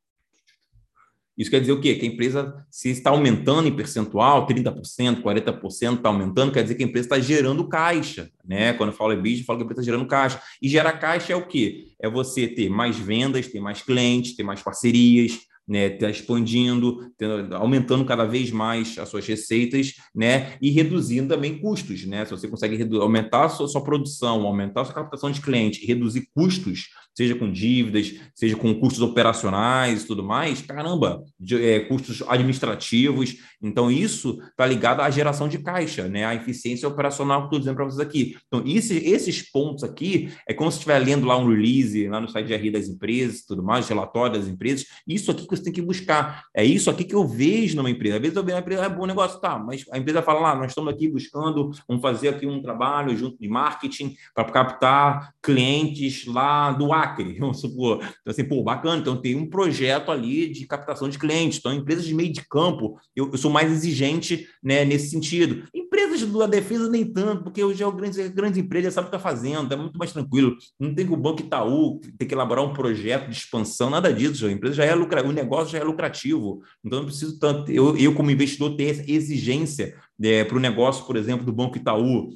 [1.36, 1.94] Isso quer dizer o quê?
[1.94, 6.84] Que a empresa, se está aumentando em percentual, 30%, 40% está aumentando, quer dizer que
[6.84, 8.30] a empresa está gerando caixa.
[8.44, 8.74] Né?
[8.74, 10.40] Quando eu falo EBITDA, eu falo que a empresa está gerando caixa.
[10.60, 11.94] E gerar caixa é o quê?
[11.98, 17.12] É você ter mais vendas, ter mais clientes, ter mais parcerias, né, tá expandindo,
[17.52, 22.24] aumentando cada vez mais as suas receitas, né, e reduzindo também custos, né?
[22.24, 26.28] Se você consegue aumentar a sua, sua, produção, aumentar a sua captação de clientes, reduzir
[26.34, 32.22] custos, seja com dívidas, seja com custos operacionais e tudo mais, caramba, de, é, custos
[32.26, 33.36] administrativos.
[33.62, 36.24] Então, isso está ligado à geração de caixa, né?
[36.24, 38.36] A eficiência operacional que estou dizendo para vocês aqui.
[38.46, 42.28] Então, esse, esses pontos aqui é como se estiver lendo lá um release, lá no
[42.28, 44.86] site de RI das empresas tudo mais, relatório das empresas.
[45.06, 46.44] Isso aqui que você tem que buscar.
[46.54, 48.16] É isso aqui que eu vejo numa empresa.
[48.16, 50.54] Às vezes eu vejo uma empresa, é bom negócio, tá, mas a empresa fala lá,
[50.54, 56.26] nós estamos aqui buscando, vamos fazer aqui um trabalho junto de marketing para captar clientes
[56.26, 57.98] lá do Acre, vamos supor.
[57.98, 59.00] Então, assim, pô, bacana.
[59.00, 61.58] Então, tem um projeto ali de captação de clientes.
[61.58, 65.64] Então, empresas de meio de campo, eu, eu sou mais exigente né, nesse sentido.
[65.74, 69.16] Empresas da defesa, nem tanto, porque hoje é o grande, grandes empresas sabe o que
[69.16, 70.56] está fazendo, é muito mais tranquilo.
[70.78, 74.46] Não tem que o Banco Itaú ter que elaborar um projeto de expansão, nada disso.
[74.46, 76.62] A empresa já é lucrativa, o negócio já é lucrativo.
[76.84, 81.04] Então, não preciso tanto, eu, eu como investidor, ter essa exigência é, para o negócio,
[81.04, 82.30] por exemplo, do Banco Itaú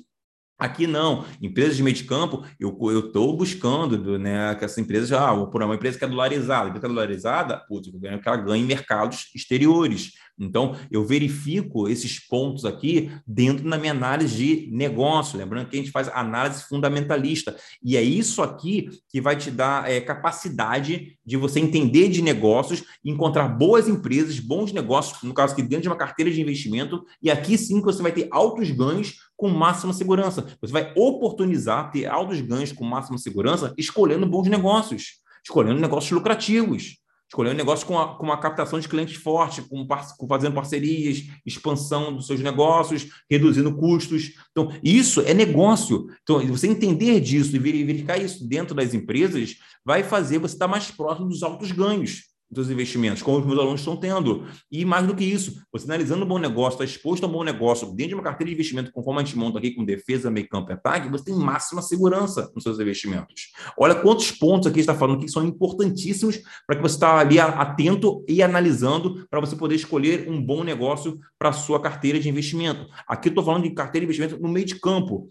[0.56, 2.70] Aqui não, empresas de meio de campo, eu
[3.06, 6.86] estou buscando né, que essa empresa já, por uma empresa que é dolarizada, empresa que
[6.86, 10.12] é dolarizada, putz, eu quero que ela ganhe em mercados exteriores.
[10.38, 15.38] Então, eu verifico esses pontos aqui dentro da minha análise de negócio.
[15.38, 17.56] Lembrando que a gente faz análise fundamentalista.
[17.82, 22.82] E é isso aqui que vai te dar é, capacidade de você entender de negócios,
[23.04, 27.04] encontrar boas empresas, bons negócios, no caso aqui dentro de uma carteira de investimento.
[27.22, 30.44] E aqui sim você vai ter altos ganhos com máxima segurança.
[30.60, 37.03] Você vai oportunizar ter altos ganhos com máxima segurança escolhendo bons negócios, escolhendo negócios lucrativos
[37.28, 41.24] escolher um negócio com, a, com uma captação de clientes forte, com, com, fazendo parcerias,
[41.44, 44.32] expansão dos seus negócios, reduzindo custos.
[44.50, 46.06] Então, isso é negócio.
[46.22, 50.90] Então, você entender disso e verificar isso dentro das empresas vai fazer você estar mais
[50.90, 54.46] próximo dos altos ganhos dos investimentos, como os meus alunos estão tendo.
[54.70, 57.42] E mais do que isso, você analisando um bom negócio, está exposto a um bom
[57.42, 60.48] negócio dentro de uma carteira de investimento, conforme a gente monta aqui com defesa, meio
[60.48, 63.52] campo e ataque, você tem máxima segurança nos seus investimentos.
[63.78, 68.24] Olha quantos pontos aqui está falando que são importantíssimos para que você está ali atento
[68.28, 72.86] e analisando para você poder escolher um bom negócio para a sua carteira de investimento.
[73.08, 75.30] Aqui eu estou falando de carteira de investimento no meio de campo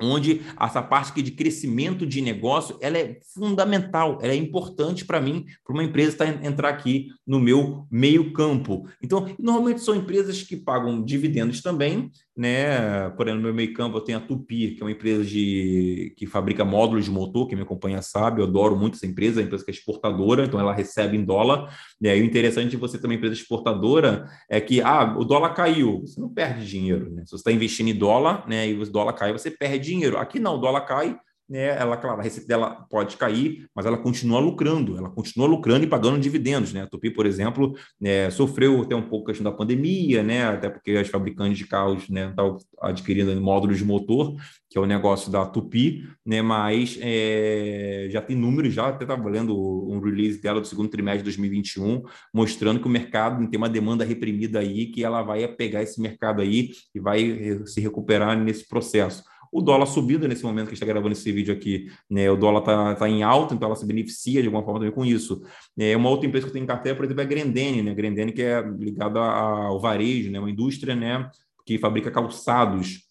[0.00, 5.46] onde essa parte de crescimento de negócio ela é fundamental, ela é importante para mim,
[5.64, 8.86] para uma empresa tá, entrar aqui no meu meio campo.
[9.02, 13.08] Então, normalmente são empresas que pagam dividendos também, né?
[13.10, 16.12] Por exemplo, no meu meio campo eu tenho a Tupi, que é uma empresa de,
[16.16, 19.42] que fabrica módulos de motor, que me acompanha sabe, eu adoro muito essa empresa, é
[19.42, 21.74] uma empresa que é exportadora, então ela recebe em dólar.
[22.00, 22.16] Né?
[22.18, 26.00] E o interessante de você ter uma empresa exportadora é que ah, o dólar caiu,
[26.00, 27.24] você não perde dinheiro, né?
[27.24, 30.18] Se você está investindo em dólar, né, e o dólar cai, você perde dinheiro.
[30.18, 31.16] Aqui não, o dólar cai,
[31.48, 35.84] né, ela, claro, a receita dela pode cair, mas ela continua lucrando, ela continua lucrando
[35.84, 36.82] e pagando dividendos, né?
[36.82, 40.44] A Tupi, por exemplo, né, sofreu até um pouco a questão da pandemia, né?
[40.46, 44.34] Até porque as fabricantes de carros, né, estavam adquirindo módulos de motor,
[44.68, 46.42] que é o negócio da Tupi, né?
[46.42, 49.56] Mas é, já tem números, já até estava lendo
[49.88, 52.02] um release dela do segundo trimestre de 2021,
[52.34, 56.42] mostrando que o mercado tem uma demanda reprimida aí, que ela vai pegar esse mercado
[56.42, 59.22] aí e vai se recuperar nesse processo.
[59.56, 62.30] O dólar subindo nesse momento que está gravando esse vídeo aqui, né?
[62.30, 65.02] O dólar está tá em alta, então ela se beneficia de alguma forma também com
[65.02, 65.42] isso.
[65.78, 67.94] É, uma outra empresa que tenho em carteira, por exemplo, é a Grendene, né?
[67.94, 70.38] Grendene que é ligada ao varejo, né?
[70.38, 71.30] Uma indústria, né?
[71.64, 73.06] Que fabrica calçados.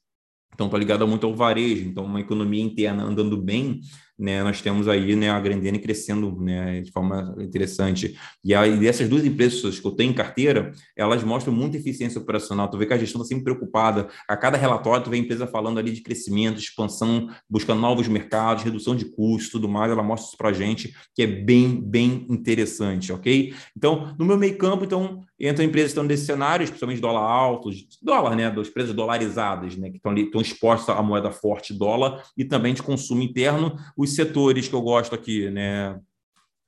[0.53, 1.89] Então, está ligada muito ao varejo.
[1.89, 3.81] Então, uma economia interna andando bem,
[4.17, 8.17] né, nós temos aí né, a Grandene crescendo né, de forma interessante.
[8.43, 12.69] E aí, essas duas empresas que eu tenho em carteira, elas mostram muita eficiência operacional.
[12.69, 14.07] Tu vê que a gestão está sempre preocupada.
[14.27, 18.63] A cada relatório, tu vê a empresa falando ali de crescimento, expansão, buscando novos mercados,
[18.63, 19.91] redução de custos, tudo mais.
[19.91, 23.53] Ela mostra isso para a gente, que é bem, bem interessante, ok?
[23.75, 27.69] Então, no meu meio campo, então, entram empresas que estão nesse cenário, especialmente dólar alto,
[28.01, 32.45] dólar, né, das empresas dolarizadas, né, que estão estão expostas à moeda forte dólar e
[32.45, 35.99] também de consumo interno, os setores que eu gosto aqui, né?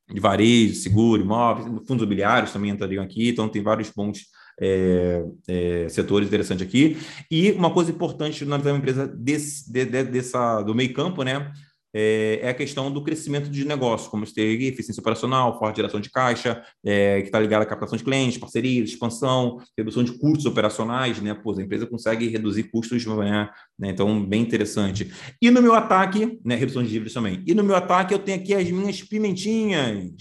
[0.09, 4.21] De varejo, seguro, imóveis, fundos imobiliários também entrariam aqui, então tem vários bons
[4.59, 6.97] é, é, setores interessantes aqui.
[7.29, 11.51] E uma coisa importante na empresa desse, de, de, dessa, do meio campo, né?
[11.99, 16.11] É, é a questão do crescimento de negócio, como ter eficiência operacional, forte geração de
[16.11, 21.19] caixa, é, que está ligada à captação de clientes, parcerias, expansão, redução de custos operacionais,
[21.19, 21.33] né?
[21.33, 23.49] Pô, a empresa consegue reduzir custos, né?
[23.81, 25.11] Então, bem interessante.
[25.41, 26.53] E no meu ataque, né?
[26.53, 27.43] Redução de dívidas também.
[27.47, 30.11] E no meu ataque, eu tenho aqui as minhas pimentinhas.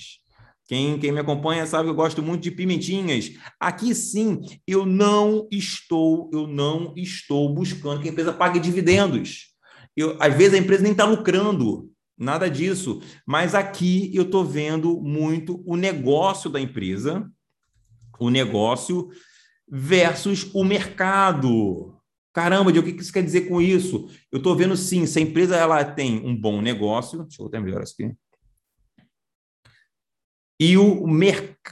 [0.66, 3.32] Quem, quem me acompanha sabe que eu gosto muito de pimentinhas.
[3.60, 9.55] Aqui sim, eu não estou, eu não estou buscando que a empresa pague dividendos.
[9.96, 13.00] Eu, às vezes a empresa nem está lucrando, nada disso.
[13.26, 17.28] Mas aqui eu estou vendo muito o negócio da empresa,
[18.18, 19.08] o negócio
[19.68, 21.94] versus o mercado.
[22.32, 24.08] Caramba, o que isso quer dizer com isso?
[24.30, 27.58] Eu estou vendo sim, se a empresa ela tem um bom negócio, deixa eu até
[27.58, 28.14] melhorar isso aqui
[30.58, 31.06] e o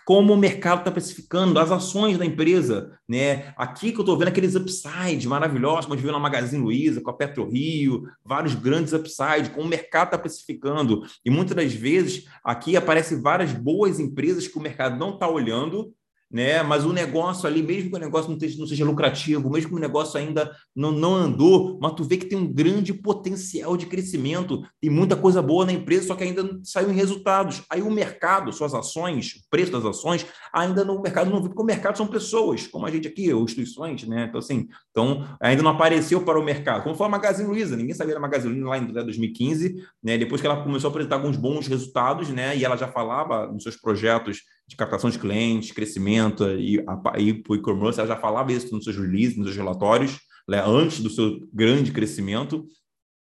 [0.04, 3.54] como o mercado está precificando as ações da empresa, né?
[3.56, 7.00] Aqui que eu estou vendo aqueles upsides maravilhosos, como a gente viu na Magazine Luiza,
[7.00, 11.02] com a PetroRio, vários grandes upsides, como o mercado está precificando.
[11.24, 15.92] E muitas das vezes aqui aparecem várias boas empresas que o mercado não está olhando
[16.34, 16.64] né?
[16.64, 19.78] Mas o negócio ali, mesmo que o negócio não, não seja lucrativo, mesmo que o
[19.78, 24.60] negócio ainda não, não andou, mas tu vê que tem um grande potencial de crescimento,
[24.80, 27.62] tem muita coisa boa na empresa, só que ainda não saiu em resultados.
[27.70, 31.62] Aí o mercado, suas ações, o preço das ações, ainda no mercado não viu, porque
[31.62, 34.26] o mercado são pessoas, como a gente aqui, ou instituições, né?
[34.28, 36.82] Então, assim, então, ainda não apareceu para o mercado.
[36.82, 40.18] Como foi a Magazine Luiza, ninguém sabia da Magazine Luiza lá em 2015, né?
[40.18, 42.56] Depois que ela começou a apresentar alguns bons resultados, né?
[42.56, 46.76] E ela já falava nos seus projetos de captação de clientes, crescimento e,
[47.18, 50.62] e para o e-commerce, ela já falava isso nos seus releases, nos seus relatórios, né,
[50.66, 52.66] antes do seu grande crescimento.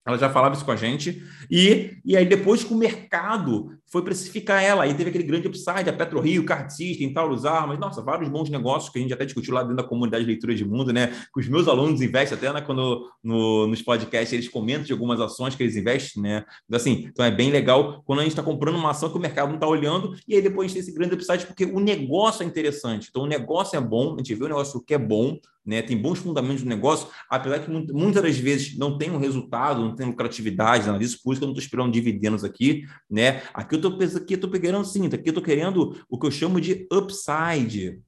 [0.09, 1.23] Ela já falava isso com a gente.
[1.51, 5.89] E, e aí, depois que o mercado foi precificar ela, aí teve aquele grande upside,
[5.89, 9.53] a PetroRio, Card System, Taurus Armas, nossa, vários bons negócios que a gente até discutiu
[9.53, 11.09] lá dentro da comunidade de leitura de mundo, né?
[11.33, 15.21] Que os meus alunos investem, até né, quando no, nos podcasts eles comentam de algumas
[15.21, 16.45] ações que eles investem, né?
[16.67, 19.21] Então, assim, então é bem legal quando a gente está comprando uma ação que o
[19.21, 22.47] mercado não está olhando, e aí depois tem esse grande upside, porque o negócio é
[22.47, 23.09] interessante.
[23.11, 25.39] Então, o negócio é bom, a gente vê o negócio que é bom,
[25.69, 29.83] né, tem bons fundamentos do negócio, apesar que muitas das vezes não tem um resultado,
[29.83, 33.43] não tem lucratividade, nada disso, por isso que eu não estou esperando dividendos aqui, né?
[33.53, 38.01] Aqui eu estou querendo sim, aqui eu estou querendo o que eu chamo de upside,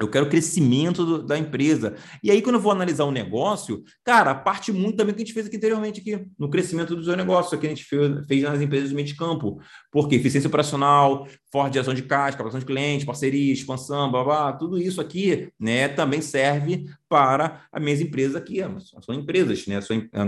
[0.00, 1.94] eu quero crescimento do, da empresa.
[2.22, 5.34] E aí, quando eu vou analisar um negócio, cara, parte muito também que a gente
[5.34, 8.60] fez aqui anteriormente, aqui, no crescimento do seu negócio, que a gente fez, fez nas
[8.60, 9.60] empresas do meio de campo.
[9.92, 14.78] Porque eficiência operacional, forte geração de caixa, captação de clientes, parceria, expansão, blá, blá, tudo
[14.78, 18.60] isso aqui né, também serve para as minhas empresas aqui.
[19.02, 19.78] São empresas, né?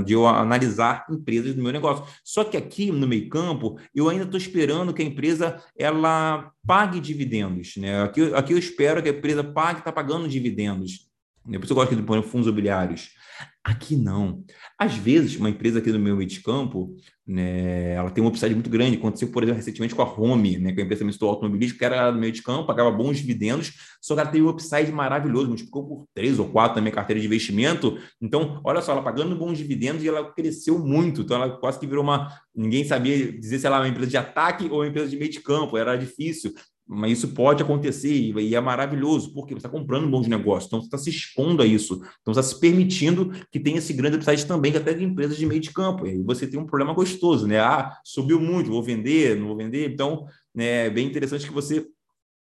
[0.04, 2.04] De eu analisar empresas do meu negócio.
[2.22, 7.00] Só que aqui no meio campo, eu ainda estou esperando que a empresa ela pague
[7.00, 7.74] dividendos.
[7.78, 8.02] Né?
[8.02, 11.08] Aqui, aqui eu espero que a empresa pague, está pagando dividendos.
[11.42, 13.10] Por isso eu gosto de pôr fundos imobiliários.
[13.62, 14.44] Aqui não.
[14.78, 16.94] Às vezes, uma empresa aqui no meu meio de campo,
[17.26, 18.96] né, ela tem uma upside muito grande.
[18.96, 21.84] Aconteceu, por exemplo, recentemente com a Home, né, que é a empresa do automobilístico, que
[21.84, 25.48] era no meio de campo, pagava bons dividendos, só que ela teve um upside maravilhoso,
[25.48, 27.98] multiplicou por três ou quatro na minha carteira de investimento.
[28.20, 31.22] Então, olha só, ela pagando bons dividendos e ela cresceu muito.
[31.22, 32.28] Então, ela quase que virou uma.
[32.54, 35.30] Ninguém sabia dizer se ela era uma empresa de ataque ou uma empresa de meio
[35.30, 36.52] de campo, era difícil.
[36.86, 40.86] Mas isso pode acontecer e é maravilhoso, porque você está comprando bons negócios, então você
[40.86, 44.44] está se expondo a isso, então você está se permitindo que tenha esse grande upside
[44.44, 46.06] também, até de empresas de meio de campo.
[46.06, 47.58] E aí você tem um problema gostoso, né?
[47.58, 49.90] Ah, subiu muito, vou vender, não vou vender.
[49.90, 51.86] Então, né, é bem interessante que você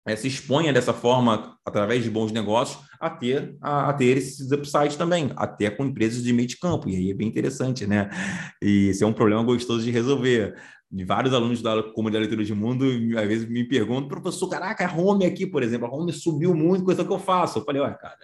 [0.05, 4.51] é, se exponha dessa forma, através de bons negócios, a ter, a, a, ter esses
[4.51, 6.89] upsides também, até com empresas de meio de campo.
[6.89, 8.09] E aí é bem interessante, né?
[8.61, 10.55] E isso é um problema gostoso de resolver
[10.93, 12.85] de vários alunos da comunidade leitura de mundo,
[13.17, 16.85] às vezes me perguntam, professor, caraca, a home aqui, por exemplo, a home subiu muito,
[16.85, 17.57] coisa que eu faço.
[17.57, 18.15] Eu falei, olha, cara,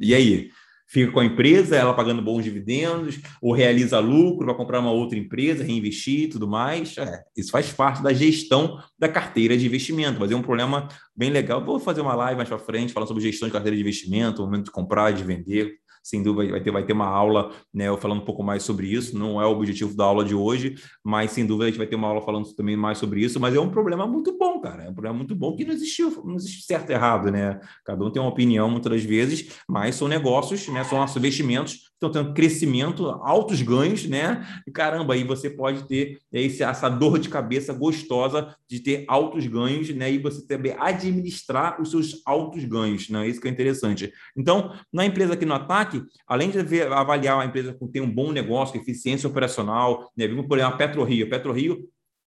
[0.00, 0.50] e aí?
[0.88, 5.18] Fica com a empresa, ela pagando bons dividendos, ou realiza lucro, vai comprar uma outra
[5.18, 6.96] empresa, reinvestir e tudo mais.
[6.96, 11.28] É, isso faz parte da gestão da carteira de investimento, mas é um problema bem
[11.28, 11.62] legal.
[11.62, 14.44] Vou fazer uma live mais para frente, falando sobre gestão de carteira de investimento, o
[14.46, 15.74] momento de comprar de vender
[16.06, 18.86] sem dúvida vai ter, vai ter uma aula, né, eu falando um pouco mais sobre
[18.86, 21.86] isso, não é o objetivo da aula de hoje, mas sem dúvida a gente vai
[21.88, 24.84] ter uma aula falando também mais sobre isso, mas é um problema muito bom, cara,
[24.84, 28.04] é um problema muito bom que não existiu, não existe certo e errado, né, cada
[28.04, 32.34] um tem uma opinião muitas das vezes, mas são negócios, né, são investimentos, estão tendo
[32.34, 37.72] crescimento, altos ganhos, né, e caramba, aí você pode ter esse, essa dor de cabeça
[37.72, 43.26] gostosa de ter altos ganhos, né, e você também administrar os seus altos ganhos, né,
[43.26, 44.12] isso que é interessante.
[44.36, 48.30] Então, na empresa aqui no Ataque, além de avaliar uma empresa que tem um bom
[48.30, 50.26] negócio, eficiência operacional, né?
[50.26, 51.26] vimos, por exemplo, a PetroRio.
[51.26, 51.88] A PetroRio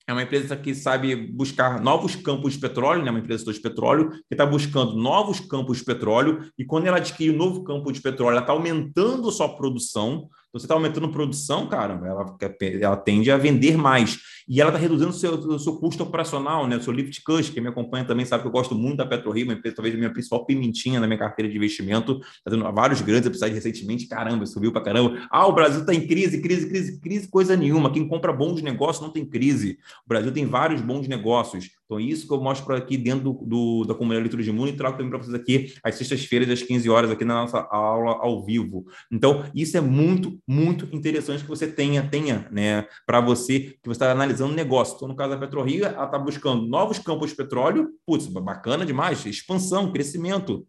[0.07, 3.11] é uma empresa que sabe buscar novos campos de petróleo, né?
[3.11, 7.35] uma empresa de petróleo, que está buscando novos campos de petróleo, e quando ela adquire
[7.35, 12.01] um novo campo de petróleo, ela está aumentando sua produção, você está aumentando produção, cara,
[12.07, 12.37] ela,
[12.81, 14.21] ela tende a vender mais.
[14.47, 16.77] E ela está reduzindo o seu, seu custo operacional, né?
[16.77, 19.47] O seu lift cost, quem me acompanha também sabe que eu gosto muito da PetroRio,
[19.47, 23.27] uma empresa, talvez a minha principal pimentinha na minha carteira de investimento, fazendo vários grandes
[23.27, 25.27] episódios recentemente, caramba, subiu para caramba.
[25.29, 27.93] Ah, o Brasil está em crise, crise, crise, crise, coisa nenhuma.
[27.93, 29.79] Quem compra bons negócios não tem crise.
[30.05, 31.71] O Brasil tem vários bons negócios.
[31.85, 34.77] Então, isso que eu mostro aqui dentro do, do da comunidade Leitura de Mundo e
[34.77, 38.45] trago também para vocês aqui às sextas-feiras, às 15 horas, aqui na nossa aula ao
[38.45, 38.87] vivo.
[39.11, 43.93] Então, isso é muito, muito interessante que você tenha, tenha, né, para você, que você
[43.93, 44.97] está analisando negócio.
[44.97, 49.25] Então, no caso da PetroRio, ela está buscando novos campos de petróleo, putz, bacana demais,
[49.27, 50.67] expansão, crescimento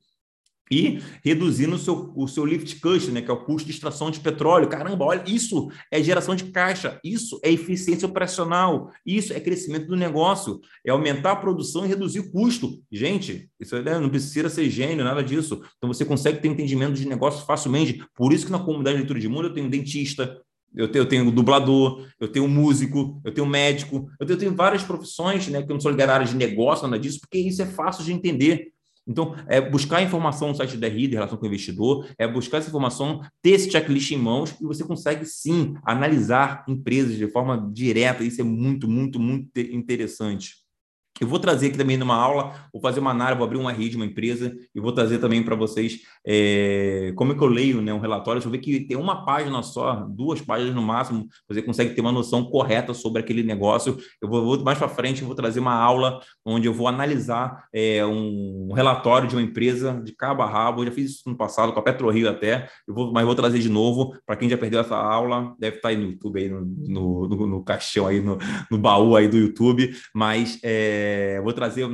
[0.72, 4.10] e reduzindo o seu, o seu lift cost, né, que é o custo de extração
[4.10, 4.68] de petróleo.
[4.68, 9.96] Caramba, olha, isso é geração de caixa, isso é eficiência operacional, isso é crescimento do
[9.96, 12.82] negócio, é aumentar a produção e reduzir o custo.
[12.92, 15.62] Gente, isso né, não precisa ser gênio, nada disso.
[15.78, 18.04] Então você consegue ter entendimento de negócio facilmente.
[18.16, 20.42] Por isso que na comunidade de leitura de mundo eu tenho dentista,
[20.76, 24.56] eu tenho, eu tenho dublador, eu tenho músico, eu tenho médico, eu tenho, eu tenho
[24.56, 27.38] várias profissões, né, que eu não sou ligado à área de negócio, nada disso, porque
[27.38, 28.74] isso é fácil de entender.
[29.08, 32.58] Então, é buscar informação no site da RID em relação com o investidor, é buscar
[32.58, 37.70] essa informação, ter esse checklist em mãos e você consegue sim analisar empresas de forma
[37.72, 38.24] direta.
[38.24, 40.65] Isso é muito, muito, muito interessante.
[41.22, 43.88] Eu vou trazer aqui também numa aula, vou fazer uma análise, vou abrir um RI
[43.88, 47.82] de uma empresa e vou trazer também para vocês é, como é que eu leio
[47.82, 48.42] né, um relatório.
[48.42, 52.02] Deixa eu ver que tem uma página só, duas páginas no máximo, você consegue ter
[52.02, 53.98] uma noção correta sobre aquele negócio.
[54.22, 57.64] Eu vou, vou mais para frente, eu vou trazer uma aula onde eu vou analisar
[57.74, 60.82] é, um relatório de uma empresa de cabo a rabo.
[60.82, 63.60] Eu já fiz isso no passado com a PetroRio até, eu vou, mas vou trazer
[63.60, 64.14] de novo.
[64.26, 67.28] Para quem já perdeu essa aula, deve estar tá aí no YouTube, aí no, no,
[67.30, 68.38] no, no caixão, aí no,
[68.70, 70.60] no baú aí do YouTube, mas.
[70.62, 71.88] É, é, vou trazer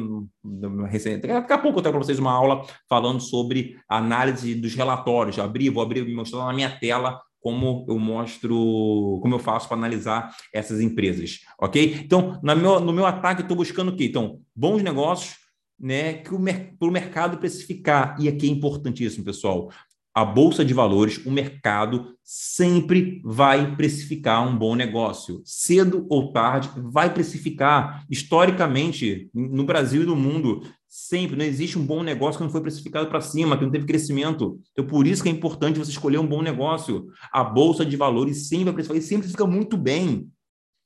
[0.90, 5.36] recente, daqui a pouco eu trago para vocês uma aula falando sobre análise dos relatórios.
[5.36, 9.76] Já abri, vou abrir mostrar na minha tela como eu mostro, como eu faço para
[9.76, 12.02] analisar essas empresas, ok?
[12.04, 14.06] Então, no meu, no meu ataque, estou buscando o quê?
[14.06, 15.38] Então, bons negócios,
[15.80, 18.16] né, que o, para o mercado precificar.
[18.20, 19.72] E aqui é importantíssimo, pessoal
[20.14, 25.42] a bolsa de valores, o mercado sempre vai precificar um bom negócio.
[25.46, 28.06] Cedo ou tarde vai precificar.
[28.10, 32.62] Historicamente, no Brasil e no mundo, sempre não existe um bom negócio que não foi
[32.62, 34.60] precificado para cima, que não teve crescimento.
[34.74, 37.08] Então, por isso que é importante você escolher um bom negócio.
[37.32, 40.30] A bolsa de valores sempre vai precificar e sempre fica muito bem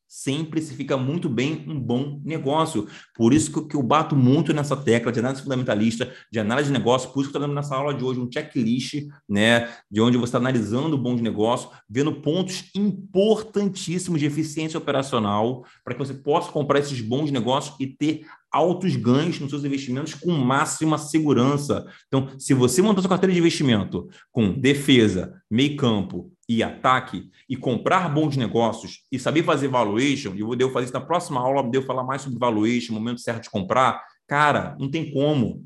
[0.08, 2.88] sempre se fica muito bem um bom negócio.
[3.14, 6.78] Por isso que, que eu bato muito nessa tecla de análise fundamentalista, de análise de
[6.78, 10.02] negócio, por isso que eu estou dando nessa aula de hoje um checklist, né, de
[10.02, 16.14] onde você está analisando bons negócios, vendo pontos importantíssimos de eficiência operacional, para que você
[16.14, 18.26] possa comprar esses bons negócios e ter
[18.56, 21.86] altos ganhos nos seus investimentos com máxima segurança.
[22.08, 27.58] Então, se você montar sua carteira de investimento com defesa, meio campo, e ataque e
[27.58, 31.64] comprar bons negócios e saber fazer valuation, e eu devo fazer isso na próxima aula,
[31.64, 35.66] devo falar mais sobre valuation, momento certo de comprar, cara, não tem como.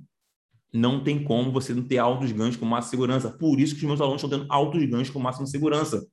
[0.71, 3.31] Não tem como você não ter altos ganhos com máxima segurança.
[3.31, 6.05] Por isso que os meus alunos estão tendo altos ganhos com máxima segurança.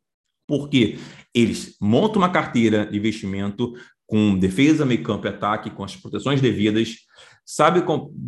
[0.47, 0.99] Porque
[1.35, 3.75] eles montam uma carteira de investimento
[4.07, 6.97] com defesa, meio campo e ataque, com as proteções devidas,
[7.45, 7.83] sabe,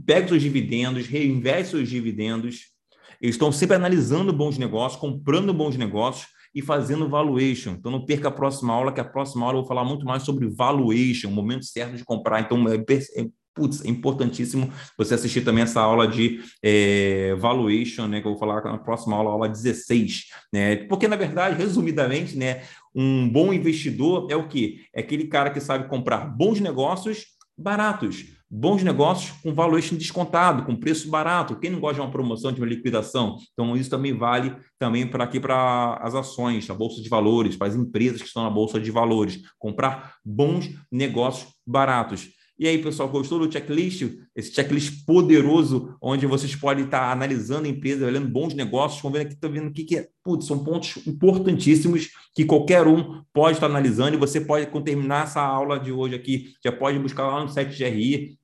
[0.05, 2.72] pega os seus dividendos, reinveste seus dividendos,
[3.21, 7.73] eles estão sempre analisando bons negócios, comprando bons negócios e fazendo valuation.
[7.73, 10.23] Então, não perca a próxima aula, que a próxima aula eu vou falar muito mais
[10.23, 12.41] sobre valuation, o momento certo de comprar.
[12.41, 18.21] Então, é, é, putz, é importantíssimo você assistir também essa aula de é, valuation, né,
[18.21, 20.27] que eu vou falar na próxima aula, aula 16.
[20.53, 20.77] Né?
[20.77, 22.62] Porque, na verdade, resumidamente, né,
[22.95, 24.81] um bom investidor é o quê?
[24.95, 30.74] É aquele cara que sabe comprar bons negócios baratos bons negócios com valuation descontado, com
[30.74, 31.59] preço barato.
[31.59, 33.36] Quem não gosta de uma promoção, de uma liquidação?
[33.53, 37.68] Então, isso também vale também para aqui para as ações, a bolsa de valores, para
[37.68, 39.40] as empresas que estão na bolsa de valores.
[39.59, 42.38] Comprar bons negócios baratos.
[42.59, 44.03] E aí, pessoal, gostou do checklist?
[44.35, 49.21] Esse checklist poderoso, onde vocês podem estar analisando a empresa, olhando bons negócios, vão ver
[49.21, 50.09] aqui, estão vendo o que, que é.
[50.25, 55.25] Putz, são pontos importantíssimos que qualquer um pode estar analisando e você pode, quando terminar
[55.25, 58.37] essa aula de hoje aqui, já pode buscar lá no site GRI,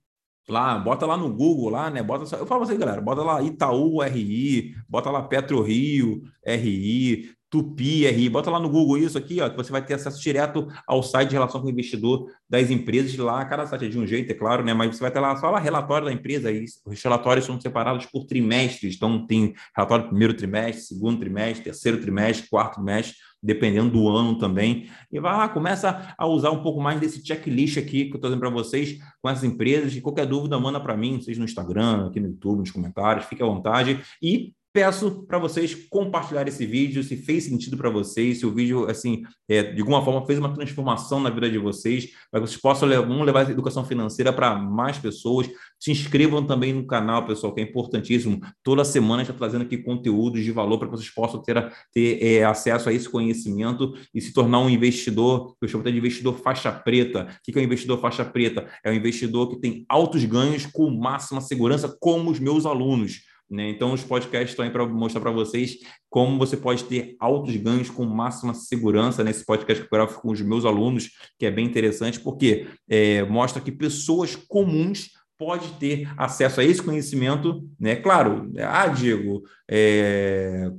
[0.48, 2.00] lá, bota lá no Google lá, né?
[2.00, 8.04] Bota, eu falo pra galera, bota lá Itaú RI, bota lá Petro Rio RI, Tupi
[8.04, 11.04] RI, bota lá no Google isso aqui, ó, que você vai ter acesso direto ao
[11.04, 14.32] site de relação com o investidor das empresas lá, cada site é de um jeito,
[14.32, 14.74] é claro, né?
[14.74, 18.06] Mas você vai ter lá só lá relatório da empresa, aí os relatórios são separados
[18.06, 24.08] por trimestres, então tem relatório primeiro trimestre, segundo trimestre, terceiro trimestre, quarto trimestre, dependendo do
[24.08, 24.88] ano também.
[25.12, 28.30] E vai lá, começa a usar um pouco mais desse checklist aqui que eu estou
[28.30, 29.94] dando para vocês com essas empresas.
[29.94, 33.44] E qualquer dúvida, manda para mim, seja no Instagram, aqui no YouTube, nos comentários, fique
[33.44, 34.00] à vontade.
[34.20, 38.90] E Peço para vocês compartilhar esse vídeo, se fez sentido para vocês, se o vídeo,
[38.90, 42.60] assim, é, de alguma forma fez uma transformação na vida de vocês, para que vocês
[42.60, 45.48] possam levar, levar a educação financeira para mais pessoas.
[45.78, 48.40] Se inscrevam também no canal, pessoal, que é importantíssimo.
[48.64, 52.44] Toda semana está trazendo aqui conteúdos de valor para que vocês possam ter, ter é,
[52.44, 57.28] acesso a esse conhecimento e se tornar um investidor, eu chamo de investidor faixa preta.
[57.30, 58.68] O que é um investidor faixa preta?
[58.82, 63.32] É um investidor que tem altos ganhos com máxima segurança, como os meus alunos.
[63.54, 63.70] Né?
[63.70, 65.78] Então, os podcasts estão aí para mostrar para vocês
[66.10, 70.32] como você pode ter altos ganhos com máxima segurança nesse podcast que eu gravo com
[70.32, 76.12] os meus alunos, que é bem interessante, porque é, mostra que pessoas comuns podem ter
[76.16, 77.96] acesso a esse conhecimento, né?
[77.96, 80.70] Claro, ah, Diego, é,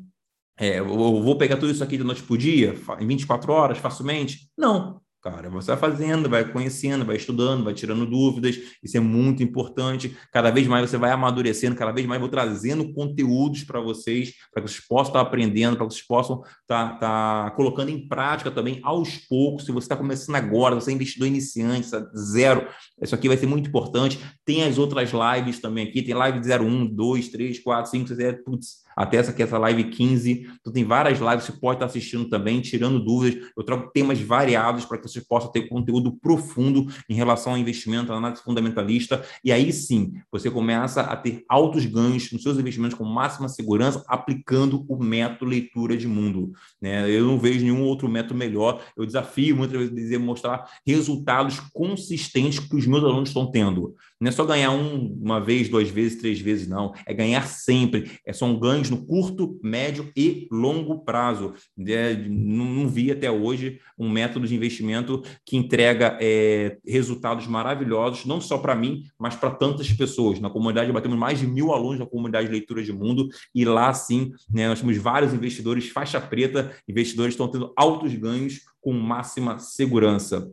[0.60, 0.86] é, eu
[1.22, 4.50] vou pegar tudo isso aqui de noite por dia, em 24 horas, facilmente?
[4.58, 5.50] Não, cara.
[5.50, 8.60] Você vai fazendo, vai conhecendo, vai estudando, vai tirando dúvidas.
[8.84, 10.16] Isso é muito importante.
[10.32, 14.62] Cada vez mais você vai amadurecendo, cada vez mais vou trazendo conteúdos para vocês, para
[14.62, 18.80] que vocês possam estar aprendendo, para que vocês possam estar, estar colocando em prática também
[18.84, 19.66] aos poucos.
[19.66, 22.68] Se você está começando agora, você é investidor iniciante, zero,
[23.02, 24.20] isso aqui vai ser muito importante.
[24.46, 28.18] Tem as outras lives também aqui, tem live de 01, 2, 3, 4, 5, 6,
[28.20, 30.48] 7, putz, até essa aqui, essa live 15.
[30.60, 33.50] Então, tem várias lives que você pode estar assistindo também, tirando dúvidas.
[33.58, 38.14] Eu trago temas variados para que você possa ter conteúdo profundo em relação ao investimento,
[38.14, 39.24] análise fundamentalista.
[39.44, 44.04] E aí sim, você começa a ter altos ganhos nos seus investimentos com máxima segurança,
[44.08, 46.52] aplicando o método leitura de mundo.
[46.82, 47.10] Né?
[47.10, 48.82] Eu não vejo nenhum outro método melhor.
[48.96, 53.96] Eu desafio muitas vezes a mostrar resultados consistentes que os meus alunos estão tendo.
[54.20, 56.94] Não é só ganhar um, uma vez, duas vezes, três vezes, não.
[57.06, 58.12] É ganhar sempre.
[58.26, 61.54] É, são ganhos no curto, médio e longo prazo.
[61.86, 68.26] É, não, não, vi até hoje um método de investimento que entrega é, resultados maravilhosos,
[68.26, 70.40] não só para mim, mas para tantas pessoas.
[70.40, 74.32] Na comunidade, batemos mais de mil alunos na comunidade Leitura de Mundo, e lá sim,
[74.50, 80.52] né, nós temos vários investidores faixa preta, investidores estão tendo altos ganhos com máxima segurança.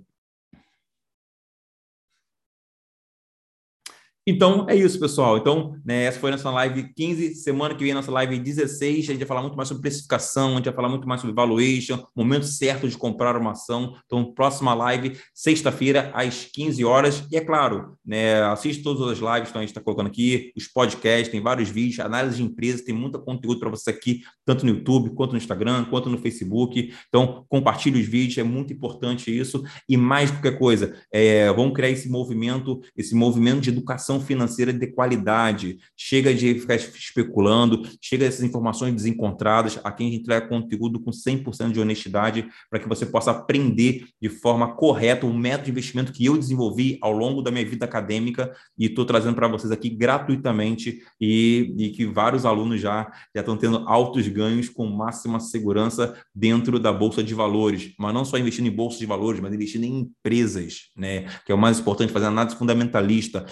[4.24, 5.36] Então, é isso, pessoal.
[5.36, 7.34] Então, né, essa foi a nossa live 15.
[7.34, 8.98] Semana que vem, nossa live 16.
[8.98, 11.34] A gente vai falar muito mais sobre precificação, a gente vai falar muito mais sobre
[11.34, 13.96] valuation, momento certo de comprar uma ação.
[14.06, 17.24] Então, próxima live, sexta-feira, às 15 horas.
[17.32, 20.68] E é claro, né, assiste todas as lives que a gente está colocando aqui, os
[20.68, 24.70] podcasts, tem vários vídeos, análise de empresas, tem muito conteúdo para você aqui, tanto no
[24.70, 26.94] YouTube, quanto no Instagram, quanto no Facebook.
[27.08, 29.64] Então, compartilhe os vídeos, é muito importante isso.
[29.88, 34.72] E mais qualquer coisa, é, vamos criar esse movimento, esse movimento de educação educação financeira
[34.72, 35.78] de qualidade.
[35.96, 39.78] Chega de ficar especulando, chega dessas informações desencontradas.
[39.82, 44.28] Aqui a gente entrega conteúdo com 100% de honestidade para que você possa aprender de
[44.28, 48.52] forma correta o método de investimento que eu desenvolvi ao longo da minha vida acadêmica
[48.78, 53.56] e estou trazendo para vocês aqui gratuitamente e, e que vários alunos já, já estão
[53.56, 57.92] tendo altos ganhos com máxima segurança dentro da Bolsa de Valores.
[57.98, 61.26] Mas não só investindo em Bolsa de Valores, mas investindo em empresas, né?
[61.44, 63.46] que é o mais importante, fazer análise fundamentalista,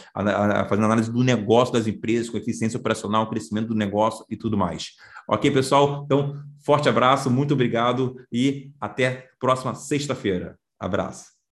[0.68, 4.90] fazendo análise do negócio das empresas, com eficiência operacional, crescimento do negócio e tudo mais.
[5.28, 6.02] Ok, pessoal?
[6.04, 10.58] Então, forte abraço, muito obrigado e até próxima sexta-feira.
[10.78, 11.29] Abraço.